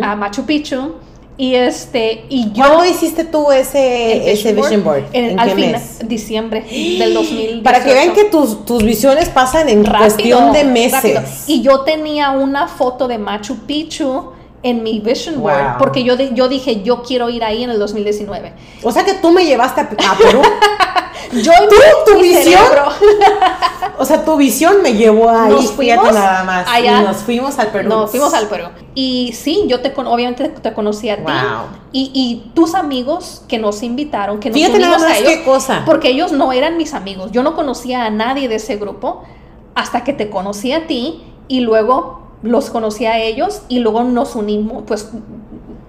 [0.02, 0.94] a Machu Picchu,
[1.38, 2.64] y este, y yo...
[2.64, 5.04] ¿Cuándo hiciste tú ese, ese vision board?
[5.12, 5.98] En, ¿En al qué fin, mes?
[6.06, 7.62] diciembre del 2018.
[7.62, 10.92] Para que vean que tus, tus visiones pasan en cuestión de meses.
[10.92, 11.22] rápido.
[11.46, 15.72] Y yo tenía una foto de Machu Picchu en mi vision board, Wow.
[15.78, 18.52] porque yo, yo dije, yo quiero ir ahí en el 2019.
[18.82, 20.42] O sea que tú me llevaste a, a Perú.
[21.32, 21.74] Yo ¿Tú?
[21.76, 22.60] mi- ¿Tu mi visión?
[23.98, 25.50] o sea, tu visión me llevó ahí.
[25.50, 26.66] Nos fuimos nada más.
[26.68, 27.00] allá.
[27.00, 27.88] Y nos fuimos al Perú.
[27.88, 28.66] No, fuimos al Perú.
[28.94, 31.32] Y sí, yo te obviamente te conocí a ti.
[31.92, 35.82] Y, y tus amigos que nos invitaron, que nos Fíjate nada a ellos, qué cosa.
[35.86, 37.30] porque ellos no eran mis amigos.
[37.32, 39.22] Yo no conocía a nadie de ese grupo
[39.74, 44.34] hasta que te conocí a ti y luego los conocí a ellos y luego nos
[44.36, 45.10] unimos, pues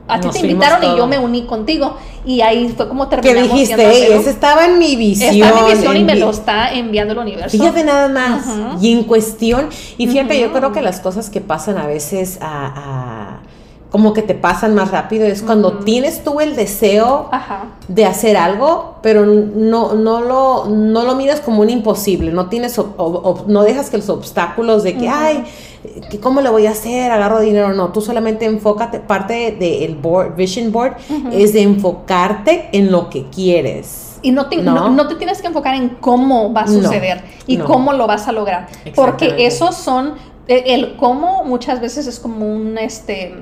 [0.08, 1.96] a ti Nos te invitaron y yo me uní contigo.
[2.26, 4.20] Y ahí fue como terminamos dijiste, "Ey, Perú.
[4.20, 5.34] ese estaba en mi visión.
[5.34, 7.58] Está en mi visión y en me mi- lo está enviando el universo.
[7.58, 8.46] Fíjate nada más.
[8.46, 8.78] Ujú.
[8.86, 10.58] Y en cuestión, y fíjate, yo Ujú.
[10.58, 13.13] creo que las cosas que pasan a veces a, a-
[13.94, 17.66] como que te pasan más rápido es cuando tienes tú el deseo Ajá.
[17.88, 22.80] de hacer algo, pero no, no, lo, no lo miras como un imposible, no tienes
[22.80, 25.16] ob- ob- ob- no dejas que los obstáculos de que, Ujú.
[25.16, 25.44] ay,
[26.10, 27.12] que ¿cómo le voy a hacer?
[27.12, 30.94] Agarro dinero, no, tú solamente enfócate, parte del board, vision board
[31.32, 34.18] es de enfocarte en lo que quieres.
[34.24, 34.74] Y no te, ¿No?
[34.74, 38.28] no- no te tienes que enfocar en cómo va a suceder y cómo lo vas
[38.28, 38.70] a lograr.
[38.96, 40.14] Porque esos son,
[40.48, 43.36] el, el cómo muchas veces es como un, este,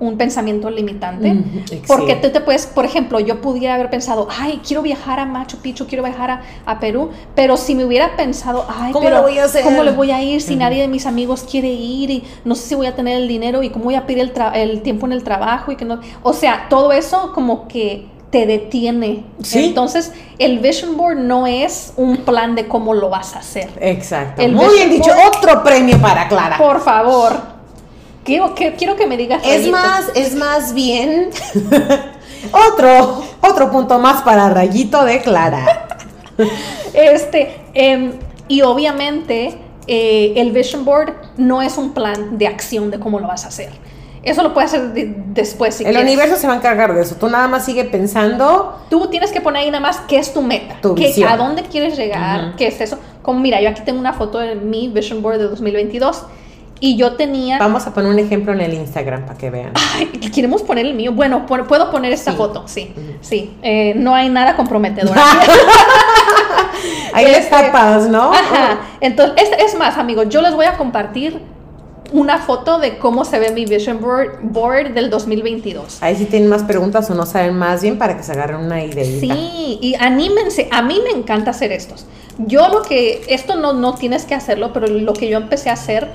[0.00, 1.36] un pensamiento limitante.
[1.86, 5.56] Porque tú te puedes, por ejemplo, yo pudiera haber pensado, ay, quiero viajar a Machu
[5.58, 9.22] Picchu, quiero viajar a, a Perú, pero si me hubiera pensado, ay, ¿Cómo pero lo
[9.22, 9.64] voy a hacer?
[9.64, 12.68] ¿cómo le voy a ir si nadie de mis amigos quiere ir y no sé
[12.68, 15.06] si voy a tener el dinero y cómo voy a pedir el, tra- el tiempo
[15.06, 19.24] en el trabajo y que no, o sea, todo eso como que te detiene.
[19.42, 19.64] Sí.
[19.64, 23.70] Entonces, el vision board no es un plan de cómo lo vas a hacer.
[23.80, 24.42] Exacto.
[24.42, 25.10] El Muy bien dicho.
[25.10, 26.58] board- Otro premio para Clara.
[26.58, 27.57] Por favor.
[28.28, 29.42] Quiero que, quiero que me digas.
[29.44, 29.72] Es Rayito.
[29.72, 31.30] más, es más bien
[32.52, 35.88] otro, otro punto más para Rayito de Clara.
[36.94, 38.12] Este, em,
[38.48, 43.26] y obviamente eh, el vision board no es un plan de acción de cómo lo
[43.28, 43.70] vas a hacer.
[44.22, 46.06] Eso lo puedes hacer de- después si El quieres.
[46.06, 47.14] universo se va a encargar de eso.
[47.14, 48.78] Tú nada más sigue pensando.
[48.90, 51.28] Tú tienes que poner ahí nada más qué es tu meta, Tu qué- visión.
[51.30, 52.98] a dónde quieres llegar, qué es eso.
[53.22, 56.24] Como mira, yo aquí tengo una foto de mi vision board de 2022
[56.80, 59.72] y yo tenía Vamos a poner un ejemplo en el Instagram para que vean.
[59.96, 61.12] Ay, queremos poner el mío.
[61.12, 62.36] Bueno, puedo poner esta Sí.
[62.36, 63.52] foto, sí, sí.
[63.62, 65.16] Eh, no hay nada comprometedor.
[67.12, 68.32] Ahí les Este, tapas, ¿no?
[68.32, 68.80] Ajá.
[69.00, 71.40] Entonces, es, es más, amigos, yo les voy a compartir
[72.12, 75.98] una foto de cómo se ve mi vision board, board del 2022.
[76.02, 78.82] Ahí si tienen más preguntas o no saben más bien para que se agarren una
[78.82, 79.34] ideita.
[79.34, 80.68] Sí, y anímense.
[80.70, 82.06] A mí me encanta hacer estos.
[82.38, 85.74] Yo lo que, esto no, no tienes que hacerlo, pero lo que yo empecé a
[85.74, 86.08] hacer,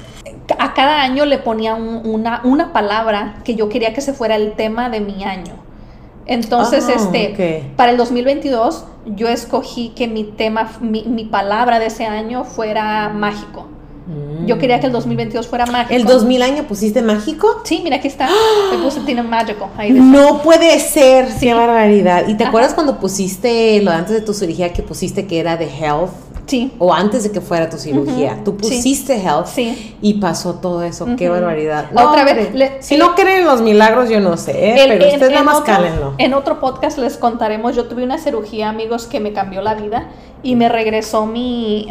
[0.60, 4.36] a cada año le ponía un- una, una palabra que yo quería que se fuera
[4.36, 5.54] el tema de mi año.
[6.26, 11.88] Entonces, Ah, este, para el 2022, yo escogí que mi tema, mi, mi palabra de
[11.88, 13.68] ese año fuera mágico.
[14.08, 14.46] Mm.
[14.46, 15.94] Yo quería que el 2022 fuera mágico.
[15.94, 17.62] ¿El 2000 año pusiste mágico?
[17.64, 18.30] Sí, mira, aquí está.
[18.72, 19.70] Me puse tiene mágico.
[19.78, 19.92] Ahí.
[19.92, 21.48] No puede ser, Sí.
[21.48, 22.28] qué barbaridad.
[22.28, 22.50] ¿Y te Ajá.
[22.50, 26.12] acuerdas cuando pusiste lo antes de tu cirugía que pusiste que era de health?
[26.46, 26.74] Sí.
[26.78, 28.70] O antes de que fuera tu cirugía, tú sí.
[28.76, 29.96] pusiste health Sí.
[30.02, 31.08] y pasó todo eso.
[31.18, 31.86] Qué barbaridad.
[31.96, 34.84] Otra vez, le- si el- no creen en los milagros, yo no sé, ¿eh?
[34.84, 36.14] El- pero ustedes nada más otro- cálenlo.
[36.18, 40.10] En otro podcast les contaremos, yo tuve una cirugía, amigos, que me cambió la vida
[40.44, 41.88] y me regresó mi,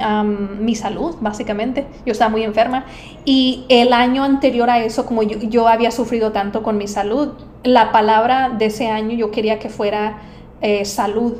[0.61, 1.86] mi salud, básicamente.
[2.05, 2.84] Yo estaba muy enferma.
[3.24, 7.28] Y el año anterior a eso, como yo, yo había sufrido tanto con mi salud,
[7.64, 10.18] la palabra de ese año yo quería que fuera
[10.61, 11.34] eh, salud.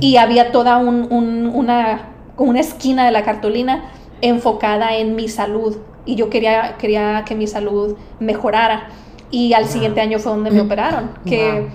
[0.00, 3.84] Y había toda un- un- una, una esquina de la cartulina
[4.20, 5.76] enfocada en mi salud.
[6.04, 8.88] Y yo quería, quería que mi salud mejorara.
[9.30, 9.72] Y al Wow.
[9.72, 11.10] siguiente año fue donde me operaron.
[11.24, 11.68] Que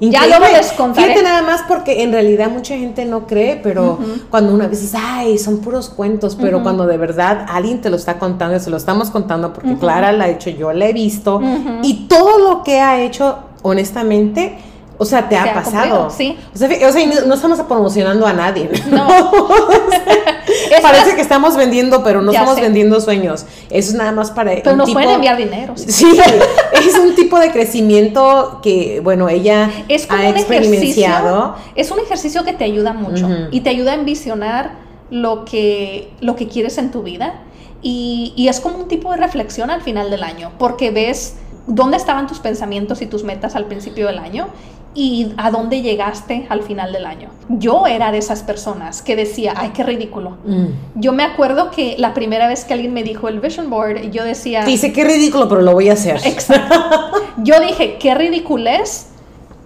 [0.00, 0.10] Wow.
[0.10, 1.08] ya luego les contaré.
[1.08, 4.04] Fíjate nada más porque en realidad mucha gente no cree, pero Ujú.
[4.30, 6.62] cuando una vez dices, ay, son puros cuentos, pero Ujú.
[6.64, 9.80] cuando de verdad alguien te lo está contando, se lo estamos contando porque Ujú.
[9.80, 11.40] Clara la ha hecho, yo la he visto,
[11.82, 14.56] y todo lo que ha hecho, honestamente,
[14.98, 16.06] o sea, te Se ha pasado.
[16.08, 16.38] cumplido, sí.
[16.54, 18.70] O sea, o sea, no, no estamos promocionando a nadie.
[18.90, 19.08] No.
[20.82, 22.60] Parece más, que estamos vendiendo, pero no estamos sé.
[22.60, 23.46] vendiendo sueños.
[23.70, 25.72] Eso es nada más para pero un nos tipo- pueden enviar dinero.
[25.76, 25.90] sí.
[25.90, 26.18] Sí,
[26.88, 30.56] es un tipo de crecimiento que, bueno, ella Es como ha un ejercicio.
[30.58, 31.56] experienciado.
[31.74, 34.72] Es un ejercicio que te ayuda mucho y te ayuda a envisionar
[35.10, 37.34] lo que, lo que quieres en tu vida.
[37.82, 41.36] Y, y es como un tipo de reflexión al final del año, porque ves
[41.66, 44.48] dónde estaban tus pensamientos y tus metas al principio del año
[44.94, 47.28] y a dónde llegaste al final del año.
[47.48, 50.38] Yo era de esas personas que decía, ay, qué ridículo.
[50.44, 50.66] Mm.
[50.94, 54.24] Yo me acuerdo que la primera vez que alguien me dijo el vision board, yo
[54.24, 56.20] decía, Dice, qué ridículo, pero lo voy a hacer.
[56.24, 56.74] Exacto.
[57.38, 59.08] Yo dije, qué ridiculez,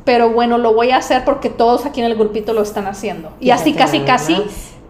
[0.04, 3.30] pero bueno, lo voy a hacer porque todos aquí en el grupito lo están haciendo.
[3.40, 4.42] Y así, Fíjate casi, casi,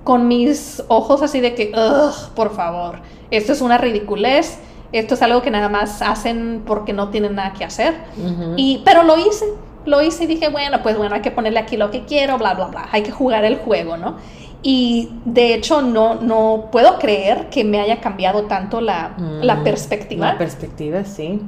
[0.04, 3.00] con mis ojos así de que, ugh, por favor,
[3.32, 4.58] esto es una ridiculez,
[4.92, 7.94] esto es algo que nada más hacen porque no tienen nada que hacer.
[8.16, 8.54] Ujú.
[8.56, 9.44] Y, pero lo hice,
[9.88, 12.54] lo hice y dije, bueno, pues bueno, hay que ponerle aquí lo que quiero, bla,
[12.54, 14.16] bla, bla, hay que jugar el juego, ¿no?
[14.62, 19.64] Y de hecho no, no puedo creer que me haya cambiado tanto la, la Mm,
[19.64, 20.32] perspectiva.
[20.32, 21.40] La perspectiva, sí.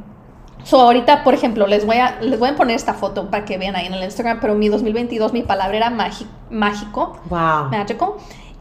[0.62, 3.56] So, ahorita, por ejemplo, les voy, a, les voy a poner esta foto para que
[3.58, 7.70] vean ahí en el Instagram, pero mi 2022 mi palabra era mágico, Wow.
[7.70, 8.12] magical,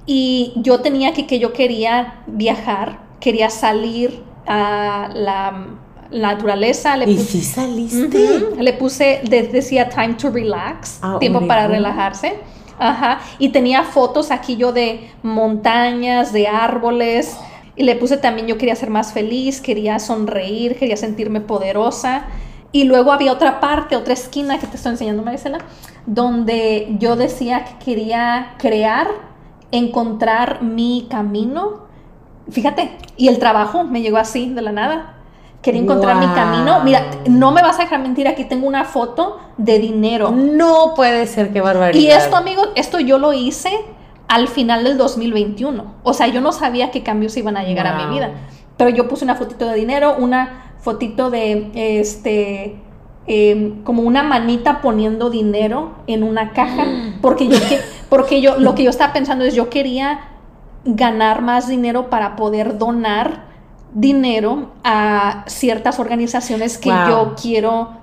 [0.06, 5.68] y yo tenía que que yo quería viajar, quería salir a la
[6.12, 6.98] naturaleza.
[6.98, 8.40] Le ¿Y puse, si saliste?
[8.58, 12.38] Le puse, de- decía time to relax, Ah, tiempo para relajarse.
[12.80, 13.20] Ajá.
[13.40, 17.36] Y tenía fotos aquí yo de montañas, de árboles.
[17.76, 22.26] Y le puse también, yo quería ser más feliz, quería sonreír, quería sentirme poderosa.
[22.72, 25.60] Y luego había otra parte, otra esquina que te estoy enseñando, Marisela,
[26.06, 29.08] donde yo decía que quería crear,
[29.72, 31.88] encontrar mi camino.
[32.52, 35.16] Fíjate, y el trabajo me llegó así, de la nada.
[35.62, 36.82] Quería encontrar mi camino.
[36.86, 40.32] Mira, no me vas a dejar mentir, aquí tengo una foto de dinero.
[40.32, 42.02] No puede ser, qué barbaridad.
[42.02, 43.70] Y esto, amigos, esto yo lo hice
[44.30, 45.96] al final del 2021.
[46.04, 48.32] O sea, yo no sabía qué cambios iban a llegar a mi vida.
[48.78, 52.78] Pero yo puse una fotito de dinero, una fotito de, este,
[53.28, 56.86] em, como una manita poniendo dinero en una caja.
[57.22, 60.22] Porque yo, que, porque yo, lo que yo estaba pensando es, yo quería
[60.86, 63.49] ganar más dinero para poder donar
[63.94, 67.08] dinero a ciertas organizaciones que Wow.
[67.08, 68.00] yo quiero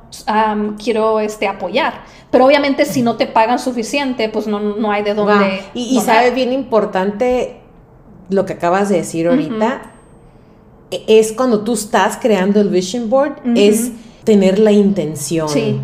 [0.82, 5.14] quiero este apoyar pero obviamente si no te pagan suficiente pues no, no hay de
[5.14, 5.26] Wow.
[5.26, 6.16] dónde Y, y donar.
[6.16, 7.61] sabe bien importante
[8.30, 9.93] lo que acabas de decir ahorita.
[10.91, 13.91] e- Es cuando tú estás creando el vision board, es
[14.24, 15.49] tener la intención.
[15.49, 15.80] sí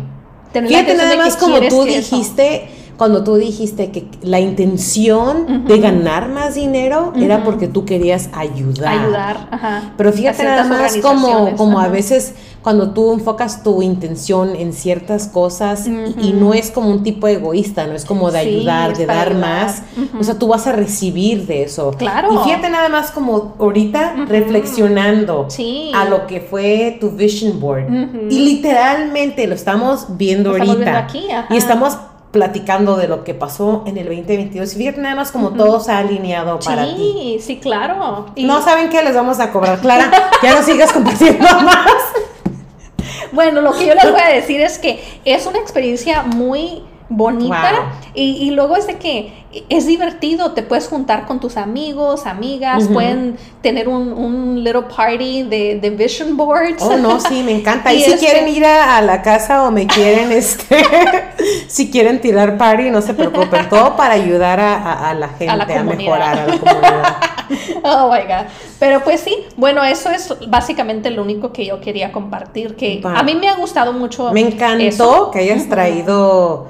[0.51, 1.85] Tener la Fíjate intención nada más como tú eso-
[2.15, 5.67] dijiste, cuando tú dijiste que la intención Ujú.
[5.67, 7.45] de ganar más dinero era Ujú.
[7.45, 8.99] porque tú querías ayudar.
[8.99, 14.55] ayudar ajá, Pero fíjate nada más como, como a veces cuando tú enfocas tu intención
[14.55, 16.39] en ciertas cosas y- y, Ujú.
[16.39, 19.41] no es como un tipo egoísta, no es como de ayudar, de dar ayudar.
[19.41, 19.83] más.
[20.17, 21.91] O sea, tú vas a recibir de eso.
[21.97, 22.33] Claro.
[22.33, 25.91] Y fíjate nada más como ahorita reflexionando Sí.
[25.93, 27.87] a lo que fue tu vision board.
[28.29, 30.91] Y literalmente lo estamos viendo Lo estamos ahorita.
[30.91, 31.53] viendo aquí, ajá.
[31.53, 31.97] y estamos
[32.33, 34.73] platicando de lo que pasó en el 2022.
[34.73, 37.37] Y fíjate nada más como todo se ha alineado para ti.
[37.39, 40.11] sí sí claro Y- No saben qué les vamos a cobrar, Clara.
[40.41, 41.87] Ya no sigas compartiendo más.
[43.31, 46.83] Bueno, lo que yo les voy a decir es que es una experiencia muy
[47.15, 48.11] bonita Wow.
[48.15, 49.31] y, y luego es de que
[49.69, 55.43] es divertido, te puedes juntar con tus amigos, amigas, pueden tener un, un little party
[55.43, 56.81] de, de vision boards.
[56.81, 57.93] Oh, no, sí, me encanta.
[57.93, 60.83] Y, Y si este- quieren ir a, a la casa o me quieren, este,
[61.67, 63.69] si quieren tirar party, no se preocupen.
[63.69, 67.15] Todo para ayudar a, a- a la gente a, mejorar, a la comunidad.
[67.83, 68.47] Oh my God.
[68.79, 73.21] Pero pues sí, bueno, eso es básicamente lo único que yo quería compartir, que a
[73.21, 74.31] mí me ha gustado mucho.
[74.31, 75.31] Me encantó eso.
[75.31, 76.69] que hayas traído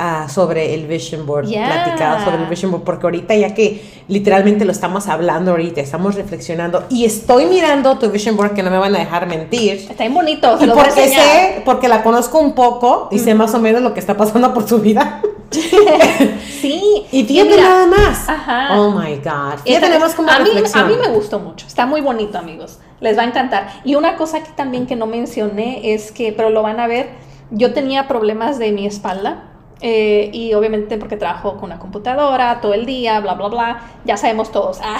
[0.00, 1.66] ah, sobre el vision board, Yeah.
[1.66, 6.14] platicado sobre el vision board, porque ahorita ya que literalmente lo estamos hablando ahorita, estamos
[6.14, 9.74] reflexionando y estoy mirando tu vision board que no me van a dejar mentir.
[9.90, 13.08] Está bien bonito, se Y los voy a porque sé, porque la conozco un poco
[13.12, 15.20] y sé más o menos lo que está pasando por su vida.
[15.50, 17.06] Sí.
[17.12, 18.28] Y fíjate nada más.
[18.28, 18.78] Ajá.
[18.78, 19.58] Oh my God.
[19.64, 20.84] Fíjate nada más como a mí, reflexión.
[20.84, 23.68] a mí me gustó mucho, está muy bonito amigos, les va a encantar.
[23.84, 27.10] Y una cosa que también que no mencioné es que, pero lo van a ver,
[27.50, 29.49] yo tenía problemas de mi espalda
[29.80, 34.16] eh, y obviamente porque trabajo con una computadora todo el día, bla, bla, bla, ya
[34.16, 34.78] sabemos todos.
[34.82, 34.98] Ah.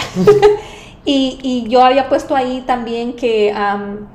[1.05, 3.53] y, y yo había puesto ahí también que...
[3.53, 4.09] am,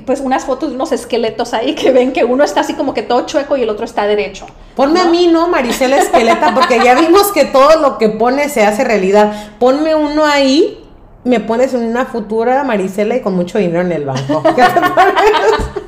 [0.00, 3.02] pues unas fotos de unos esqueletos ahí que ven que uno está así como que
[3.02, 4.46] todo chueco y el otro está derecho.
[4.74, 5.10] Ponme a ¿no?
[5.10, 6.52] mí, ¿no, Marisela Esqueleta?
[6.54, 9.50] Porque ya vimos que todo lo que pones se hace realidad.
[9.58, 10.84] Ponme uno ahí,
[11.24, 14.42] me pones en una futura Marisela y con mucho dinero en el banco.
[14.56, 15.80] ¿Qué te?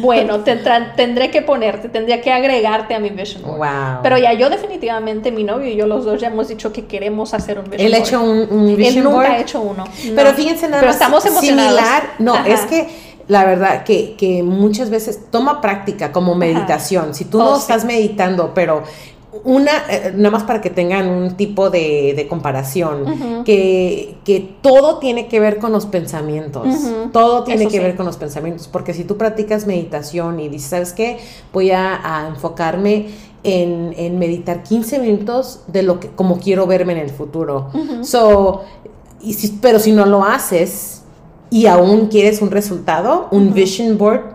[0.00, 3.58] Bueno, tendré que ponerte, tendría que agregarte a mi vision board.
[3.58, 4.02] Wow.
[4.02, 7.34] Pero ya yo definitivamente, mi novio y yo los dos ya hemos dicho que queremos
[7.34, 8.08] hacer un vision Él ha board.
[8.08, 9.26] hecho un, un Él vision nunca board.
[9.30, 9.84] ha hecho uno.
[10.14, 10.96] Pero fíjense nada Pero más.
[10.96, 11.70] estamos emocionados.
[11.74, 12.02] Similar.
[12.18, 12.48] No, Ajá.
[12.48, 12.88] es que
[13.28, 17.14] la verdad que, que muchas veces toma práctica como meditación.
[17.14, 17.62] Si tú Oh, no sí.
[17.62, 18.82] estás meditando, pero
[19.42, 24.98] una, eh, nada más para que tengan un tipo de, de comparación, que, que todo
[24.98, 26.68] tiene que ver con los pensamientos.
[27.12, 27.82] Todo tiene Eso que sí.
[27.82, 28.68] ver con los pensamientos.
[28.68, 31.18] Porque si tú practicas meditación y dices, ¿sabes qué?
[31.52, 33.06] Voy a, a enfocarme
[33.42, 37.70] en, en meditar 15 minutos de lo que, como quiero verme en el futuro.
[38.02, 38.62] So,
[39.20, 41.02] y si- pero si no lo haces
[41.50, 44.33] y aún quieres un resultado, un vision board,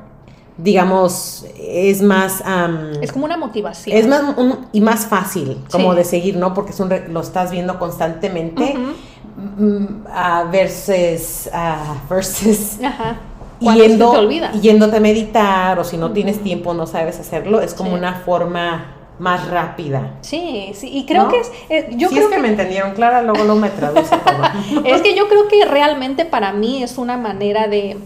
[0.61, 2.41] digamos, es más...
[2.45, 3.95] am, Es como una motivación.
[3.97, 5.97] es más un- y más fácil como Sí.
[5.97, 6.53] de seguir, ¿no?
[6.53, 9.63] Porque es un re- lo estás viendo constantemente Ujú.
[9.65, 13.17] mm, ah, versus, ah, versus Ajá.
[13.59, 17.89] Yendo, te yéndote a meditar o si no tienes tiempo, no sabes hacerlo, es como
[17.91, 17.95] Sí.
[17.97, 20.13] una forma más rápida.
[20.21, 20.89] Sí, sí.
[20.93, 21.29] Y creo ¿No?
[21.29, 21.51] que es.
[21.69, 24.83] eh, yo si creo es que, me entendieron, Clara, luego no me traduce todo.
[24.85, 27.97] Es que yo creo que realmente para mí es una manera de,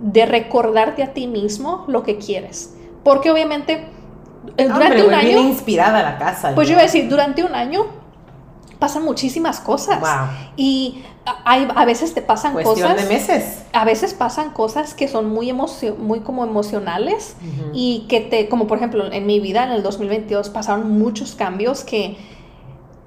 [0.00, 2.74] de recordarte a ti mismo lo que quieres.
[3.04, 3.86] Porque obviamente
[4.56, 6.54] eh, durante Hombre, un año, inspirada la casa.
[6.54, 7.86] pues yo iba a decir, durante un año
[8.78, 10.00] pasan muchísimas cosas.
[10.00, 10.28] Wow.
[10.56, 11.02] Y
[11.44, 13.08] hay, a veces te pasan Cuestión cosas.
[13.08, 13.64] de meses.
[13.72, 17.70] A veces pasan cosas que son muy, emocio muy como emocionales Ujú.
[17.74, 21.84] y que te, como por ejemplo en mi vida en el 2022 pasaron muchos cambios
[21.84, 22.16] que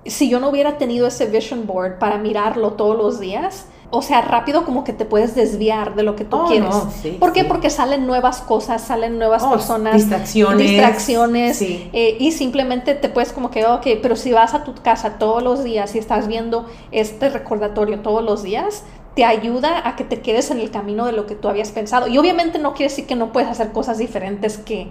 [0.05, 4.21] si yo no hubiera tenido ese vision board para mirarlo todos los días, o sea,
[4.21, 6.69] rápido como que te puedes desviar de lo que tú Oh, quieres.
[6.69, 7.41] no, sí, ¿Por qué?
[7.41, 7.47] sí.
[7.47, 10.57] Porque salen nuevas cosas, salen nuevas Oh, personas, distracciones.
[10.69, 11.89] distracciones, Sí.
[11.93, 15.43] eh, y simplemente te puedes como que, ok, pero si vas a tu casa todos
[15.43, 18.83] los días y estás viendo este recordatorio todos los días,
[19.15, 22.07] te ayuda a que te quedes en el camino de lo que tú habías pensado.
[22.07, 24.89] Y obviamente no quiere decir que no puedes hacer cosas diferentes que,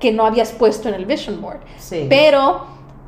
[0.00, 1.60] que no habías puesto en el vision board.
[1.78, 2.06] Sí.
[2.08, 2.62] Pero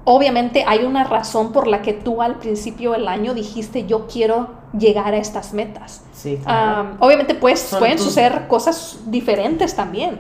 [0.05, 4.62] obviamente hay una razón por la que tú al principio del año dijiste yo quiero
[4.79, 6.03] llegar a estas metas.
[6.15, 6.83] Sí, claro.
[6.83, 10.19] Um, obviamente pues Son pueden tus- suceder cosas diferentes también.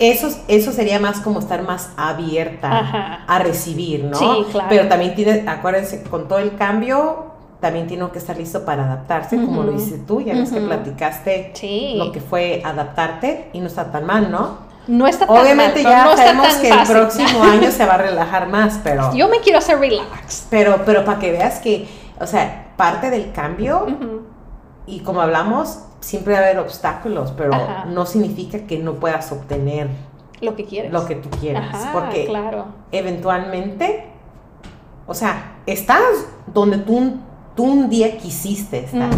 [0.00, 3.24] Eso, eso sería más como estar más abierta Ajá.
[3.26, 4.18] a recibir, ¿no?
[4.18, 4.68] Sí, claro.
[4.68, 7.26] Pero también tiene, acuérdense, con todo el cambio,
[7.60, 10.68] también tiene que estar listo para adaptarse, como lo dices tú, ya ves que Ujú.
[10.68, 11.94] platicaste Sí.
[11.96, 14.66] lo que fue adaptarte y no está tan mal, ¿no?
[14.88, 16.96] No está tan Obviamente mal, ya no sabemos que fácil.
[16.96, 20.46] el próximo año se va a relajar más, pero, Yo me quiero hacer relax.
[20.50, 21.88] pero, pero para que veas que,
[22.20, 23.86] o sea, parte del cambio,
[24.86, 27.84] y como hablamos, siempre va a haber obstáculos, pero Ajá.
[27.86, 29.88] no significa que no puedas obtener
[30.40, 30.92] Lo que quieres.
[30.92, 32.66] lo que tú quieras, Ajá, porque claro.
[32.92, 34.06] eventualmente,
[35.06, 36.02] o sea, estás
[36.52, 37.14] donde tú,
[37.56, 39.10] tú un día quisiste estar.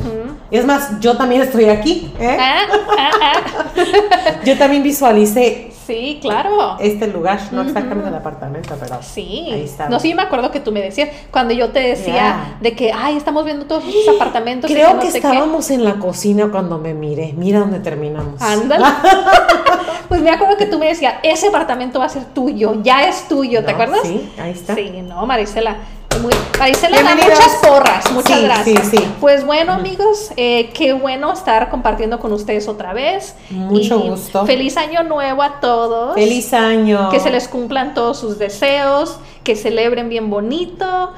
[0.51, 2.37] Es más, yo también estoy aquí, ¿eh?
[2.41, 2.63] Ah,
[2.99, 3.35] ah, ah.
[4.45, 6.77] Yo también visualicé Sí, claro.
[6.79, 9.49] este lugar, no exactamente el apartamento, pero Sí.
[9.53, 9.89] ahí está.
[9.89, 13.17] No, sí, me acuerdo que tú me decías, cuando yo te decía de que, ay,
[13.17, 14.71] estamos viendo todos esos apartamentos.
[14.71, 15.27] y Creo no que sé qué".
[15.27, 17.33] estábamos en la cocina cuando me miré.
[17.37, 18.41] Mira dónde terminamos.
[18.41, 18.85] Ándale.
[20.09, 23.27] pues me acuerdo que tú me decías, ese apartamento va a ser tuyo, ya es
[23.29, 24.01] tuyo, ¿te No, acuerdas?
[24.03, 24.75] Sí, ahí está.
[24.75, 25.77] Sí, no, Marisela.
[26.21, 27.39] Muy- Marisela da Bienvenidos.
[27.39, 28.89] muchas porras, muchas Sí, gracias.
[28.89, 29.09] sí, sí.
[29.21, 33.35] Pues bueno, amigos, eh, qué bueno estar compartiendo con ustedes otra vez.
[33.51, 34.45] Mucho Y gusto.
[34.47, 36.15] Feliz año nuevo a todos.
[36.15, 37.09] Feliz año.
[37.11, 41.13] Que se les cumplan todos sus deseos, que celebren bien bonito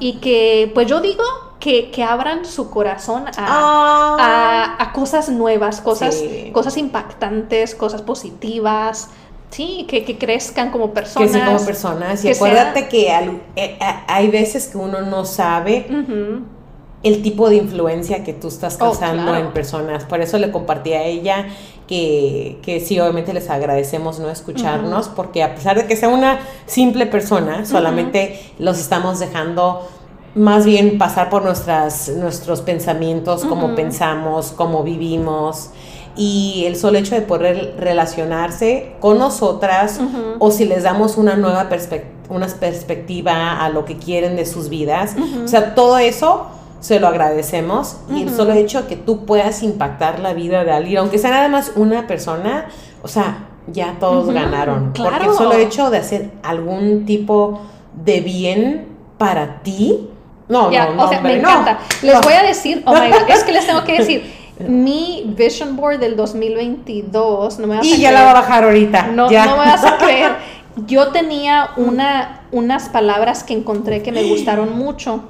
[0.00, 1.22] y que, pues yo digo,
[1.60, 4.16] que, que abran su corazón a, Ah.
[4.78, 6.50] a- a cosas nuevas, cosas, Sí.
[6.52, 9.08] cosas impactantes, cosas positivas,
[9.50, 11.30] sí, que, que crezcan como que personas.
[11.32, 12.24] sean como personas.
[12.24, 15.86] Y que acuérdate sea- que al- eh, eh, hay veces que uno no sabe
[17.02, 19.38] el tipo de influencia que tú estás Oh, causando claro.
[19.46, 20.04] en personas.
[20.04, 21.46] Por eso le compartí a ella
[21.86, 26.40] que, que sí, obviamente les agradecemos no escucharnos, porque a pesar de que sea una
[26.66, 29.86] simple persona, solamente los estamos dejando
[30.34, 35.70] más bien pasar por nuestras, nuestros pensamientos, cómo pensamos, cómo vivimos.
[36.16, 40.00] Y el solo hecho de poder relacionarse con nosotras
[40.38, 41.68] o si les damos una nueva
[42.28, 45.14] una perspectiva a lo que quieren de sus vidas.
[45.44, 46.46] O sea, todo eso
[46.80, 50.72] se lo agradecemos y el solo hecho de que tú puedas impactar la vida de
[50.72, 52.66] alguien, aunque sea nada más una persona,
[53.02, 54.92] o sea, ya todos ganaron.
[54.94, 55.32] Porque claro.
[55.32, 57.60] el solo hecho de hacer algún tipo
[58.04, 58.88] de bien
[59.18, 60.08] para ti,
[60.48, 61.50] no, no, no, o sea, hombre, me no.
[61.50, 61.78] encanta.
[62.02, 62.20] Les No.
[62.20, 65.98] voy a decir, oh my God, es que les tengo que decir, mi vision board
[65.98, 69.08] del 2022, no me vas a Y ya la va a bajar ahorita.
[69.08, 69.46] No, ya.
[69.46, 70.32] no me vas a creer.
[70.86, 75.24] Yo tenía una, unas palabras que encontré que me gustaron mucho.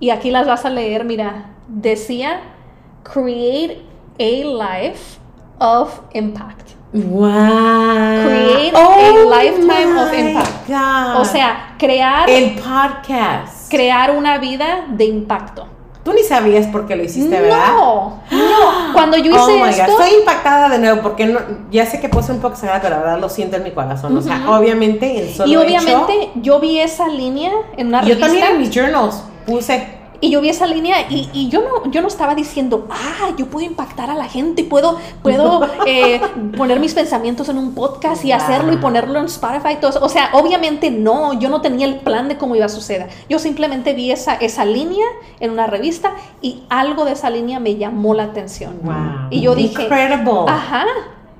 [0.00, 1.50] Y aquí las vas a leer, mira.
[1.68, 2.40] Decía,
[3.02, 3.82] create
[4.18, 5.18] a life
[5.58, 6.70] of impact.
[6.92, 7.28] Wow.
[8.26, 10.68] Create Oh a lifetime of impact.
[10.68, 11.20] God.
[11.20, 13.70] O sea, crear, el podcast.
[13.70, 15.68] crear una vida de impacto.
[16.02, 17.74] Tú ni sabías por qué lo hiciste, ¿verdad?
[17.76, 18.38] No, no.
[18.94, 21.38] Cuando yo hice oh my esto, God, estoy impactada de nuevo porque no,
[21.70, 23.70] ya sé que puede ser un poco exagerada, pero la verdad lo siento en mi
[23.72, 24.16] corazón.
[24.16, 28.08] O sea, obviamente el solo y hecho- obviamente yo vi esa línea en una yo
[28.08, 28.26] revista.
[28.26, 32.02] también en mis journals puse Y yo vi esa línea y, y yo no yo
[32.02, 36.20] no estaba diciendo, ah, yo puedo impactar a la gente, puedo, puedo eh,
[36.56, 40.04] poner mis pensamientos en un podcast y hacerlo y ponerlo en Spotify todo eso.
[40.04, 43.08] O sea, obviamente no, yo no tenía el plan de cómo iba a suceder.
[43.28, 45.06] Yo simplemente vi esa, esa línea
[45.40, 48.78] en una revista y algo de esa línea me llamó la atención.
[48.82, 49.28] wow.
[49.30, 50.44] Y yo dije, Incredible.
[50.46, 50.84] Ajá.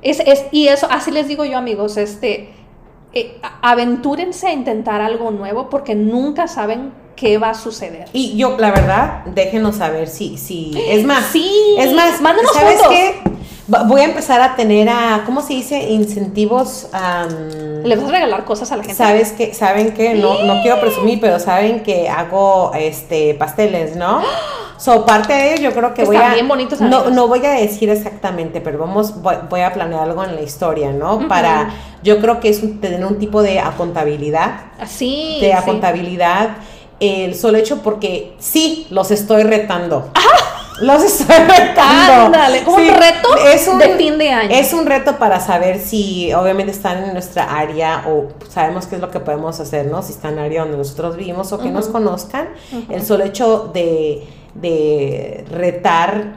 [0.03, 2.55] Es, es, y eso, así les digo yo, amigos, este,
[3.12, 8.07] eh, aventúrense a intentar algo nuevo porque nunca saben qué va a suceder.
[8.14, 12.79] Y yo, la verdad, déjenos saber si, si, es más, Sí, es más, mándenos ¿sabes
[12.79, 12.93] fotos.
[12.95, 13.21] qué?
[13.87, 15.91] Voy a empezar a tener a, ¿cómo se dice?
[15.91, 17.29] Incentivos, am,
[17.85, 18.97] Les vas a regalar cosas a la gente.
[18.97, 24.23] ¿Sabes que ¿Saben que No, no quiero presumir, pero saben que hago este pasteles, ¿no?
[24.77, 26.33] So, parte de ello, yo creo que voy a.
[26.33, 30.25] bien bonitos, no, no voy a decir exactamente, pero vamos, voy, voy a planear algo
[30.25, 31.29] en la historia, ¿no?
[31.29, 31.71] Para.
[32.03, 34.53] Yo creo que es un- tener un tipo de acontabilidad.
[34.81, 35.37] Así.
[35.43, 35.53] de sí.
[37.01, 40.11] El solo hecho porque sí, los estoy retando.
[40.80, 42.12] Los estoy retando.
[42.26, 44.48] Ándale, un Sí, reto es un- de fin de año.
[44.51, 49.01] Es un reto para saber si obviamente están en nuestra área o sabemos qué es
[49.03, 50.01] lo que podemos hacer, ¿no?
[50.03, 52.48] Si están en área donde nosotros vivimos o que nos conozcan.
[52.88, 56.36] El solo hecho de, de retar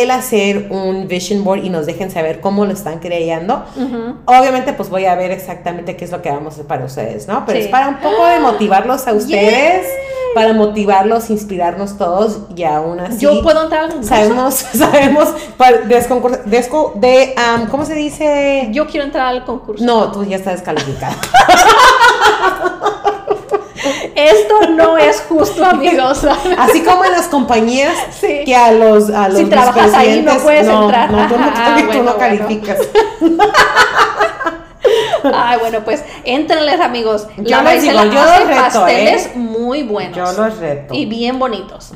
[0.00, 3.64] el hacer un vision board y nos dejen saber cómo lo están creando.
[3.76, 4.16] Ujú.
[4.26, 7.28] Obviamente, pues voy a ver exactamente qué es lo que vamos a hacer para ustedes,
[7.28, 7.44] ¿no?
[7.46, 7.64] Pero Sí.
[7.66, 9.86] es para un poco de motivarlos a ustedes,
[10.34, 13.18] para motivarlos, inspirarnos todos y aún así.
[13.18, 14.08] Yo puedo entrar al concurso.
[14.14, 15.28] Sabemos, sabemos,
[15.58, 18.68] para desconcur- desco- de, am, ¿cómo se dice?
[18.72, 19.84] Yo quiero entrar al concurso.
[19.84, 21.14] No, tú ya estás descalificada.
[24.30, 26.24] Esto no es justo, amigos.
[26.58, 28.42] Así como en las compañías Sí.
[28.44, 31.10] que a los, a los Si trabajas ahí, no puedes no, entrar.
[31.10, 32.18] No, tú no, cali- tú bueno, no bueno.
[32.18, 32.78] calificas.
[35.34, 37.28] Ay, bueno, pues éntrenles, amigos.
[37.36, 39.32] Yo La les digo, yo hace los reto, pasteles ¿eh?
[39.36, 40.16] muy buenos.
[40.16, 40.92] Yo los reto.
[40.94, 41.92] Y bien bonitos.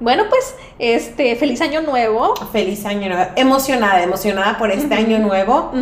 [0.00, 2.34] Bueno, pues, este, feliz año nuevo.
[2.52, 3.30] Feliz año nuevo.
[3.36, 5.72] Emocionada, emocionada por este año nuevo.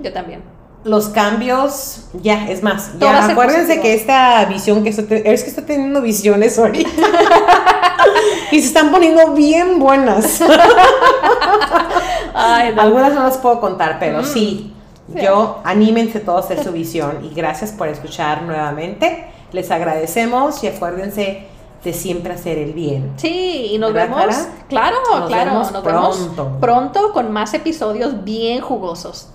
[0.00, 0.42] Yo también.
[0.82, 3.82] Los cambios, ya, es más, ya acuérdense positivo.
[3.82, 6.88] que esta visión que estoy, es que estoy teniendo visiones ahorita.
[8.50, 10.40] y se están poniendo bien buenas.
[12.34, 12.82] Ay, no.
[12.82, 14.66] Algunas no las puedo contar, pero sí,
[15.08, 15.12] Mm.
[15.18, 15.24] Sí.
[15.24, 19.26] yo anímense todos a hacer su visión y gracias por escuchar nuevamente.
[19.50, 21.48] Les agradecemos y acuérdense
[21.82, 23.12] de siempre hacer el bien.
[23.16, 24.36] Sí, y nos ¿Verdad, vemos.
[24.36, 24.48] Clara?
[24.68, 25.50] Claro, Nos claro.
[25.50, 26.56] vemos nos vemos pronto.
[26.60, 29.26] pronto con más episodios bien jugosos.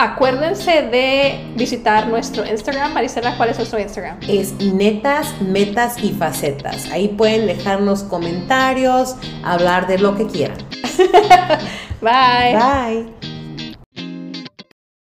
[0.00, 2.94] Acuérdense de visitar nuestro Instagram.
[2.94, 4.18] Marisela, ¿cuál es nuestro Instagram?
[4.26, 6.90] Es netas, metas y facetas.
[6.90, 10.56] Ahí pueden dejarnos comentarios, hablar de lo que quieran.
[12.00, 12.56] Bye.
[12.56, 13.39] Bye.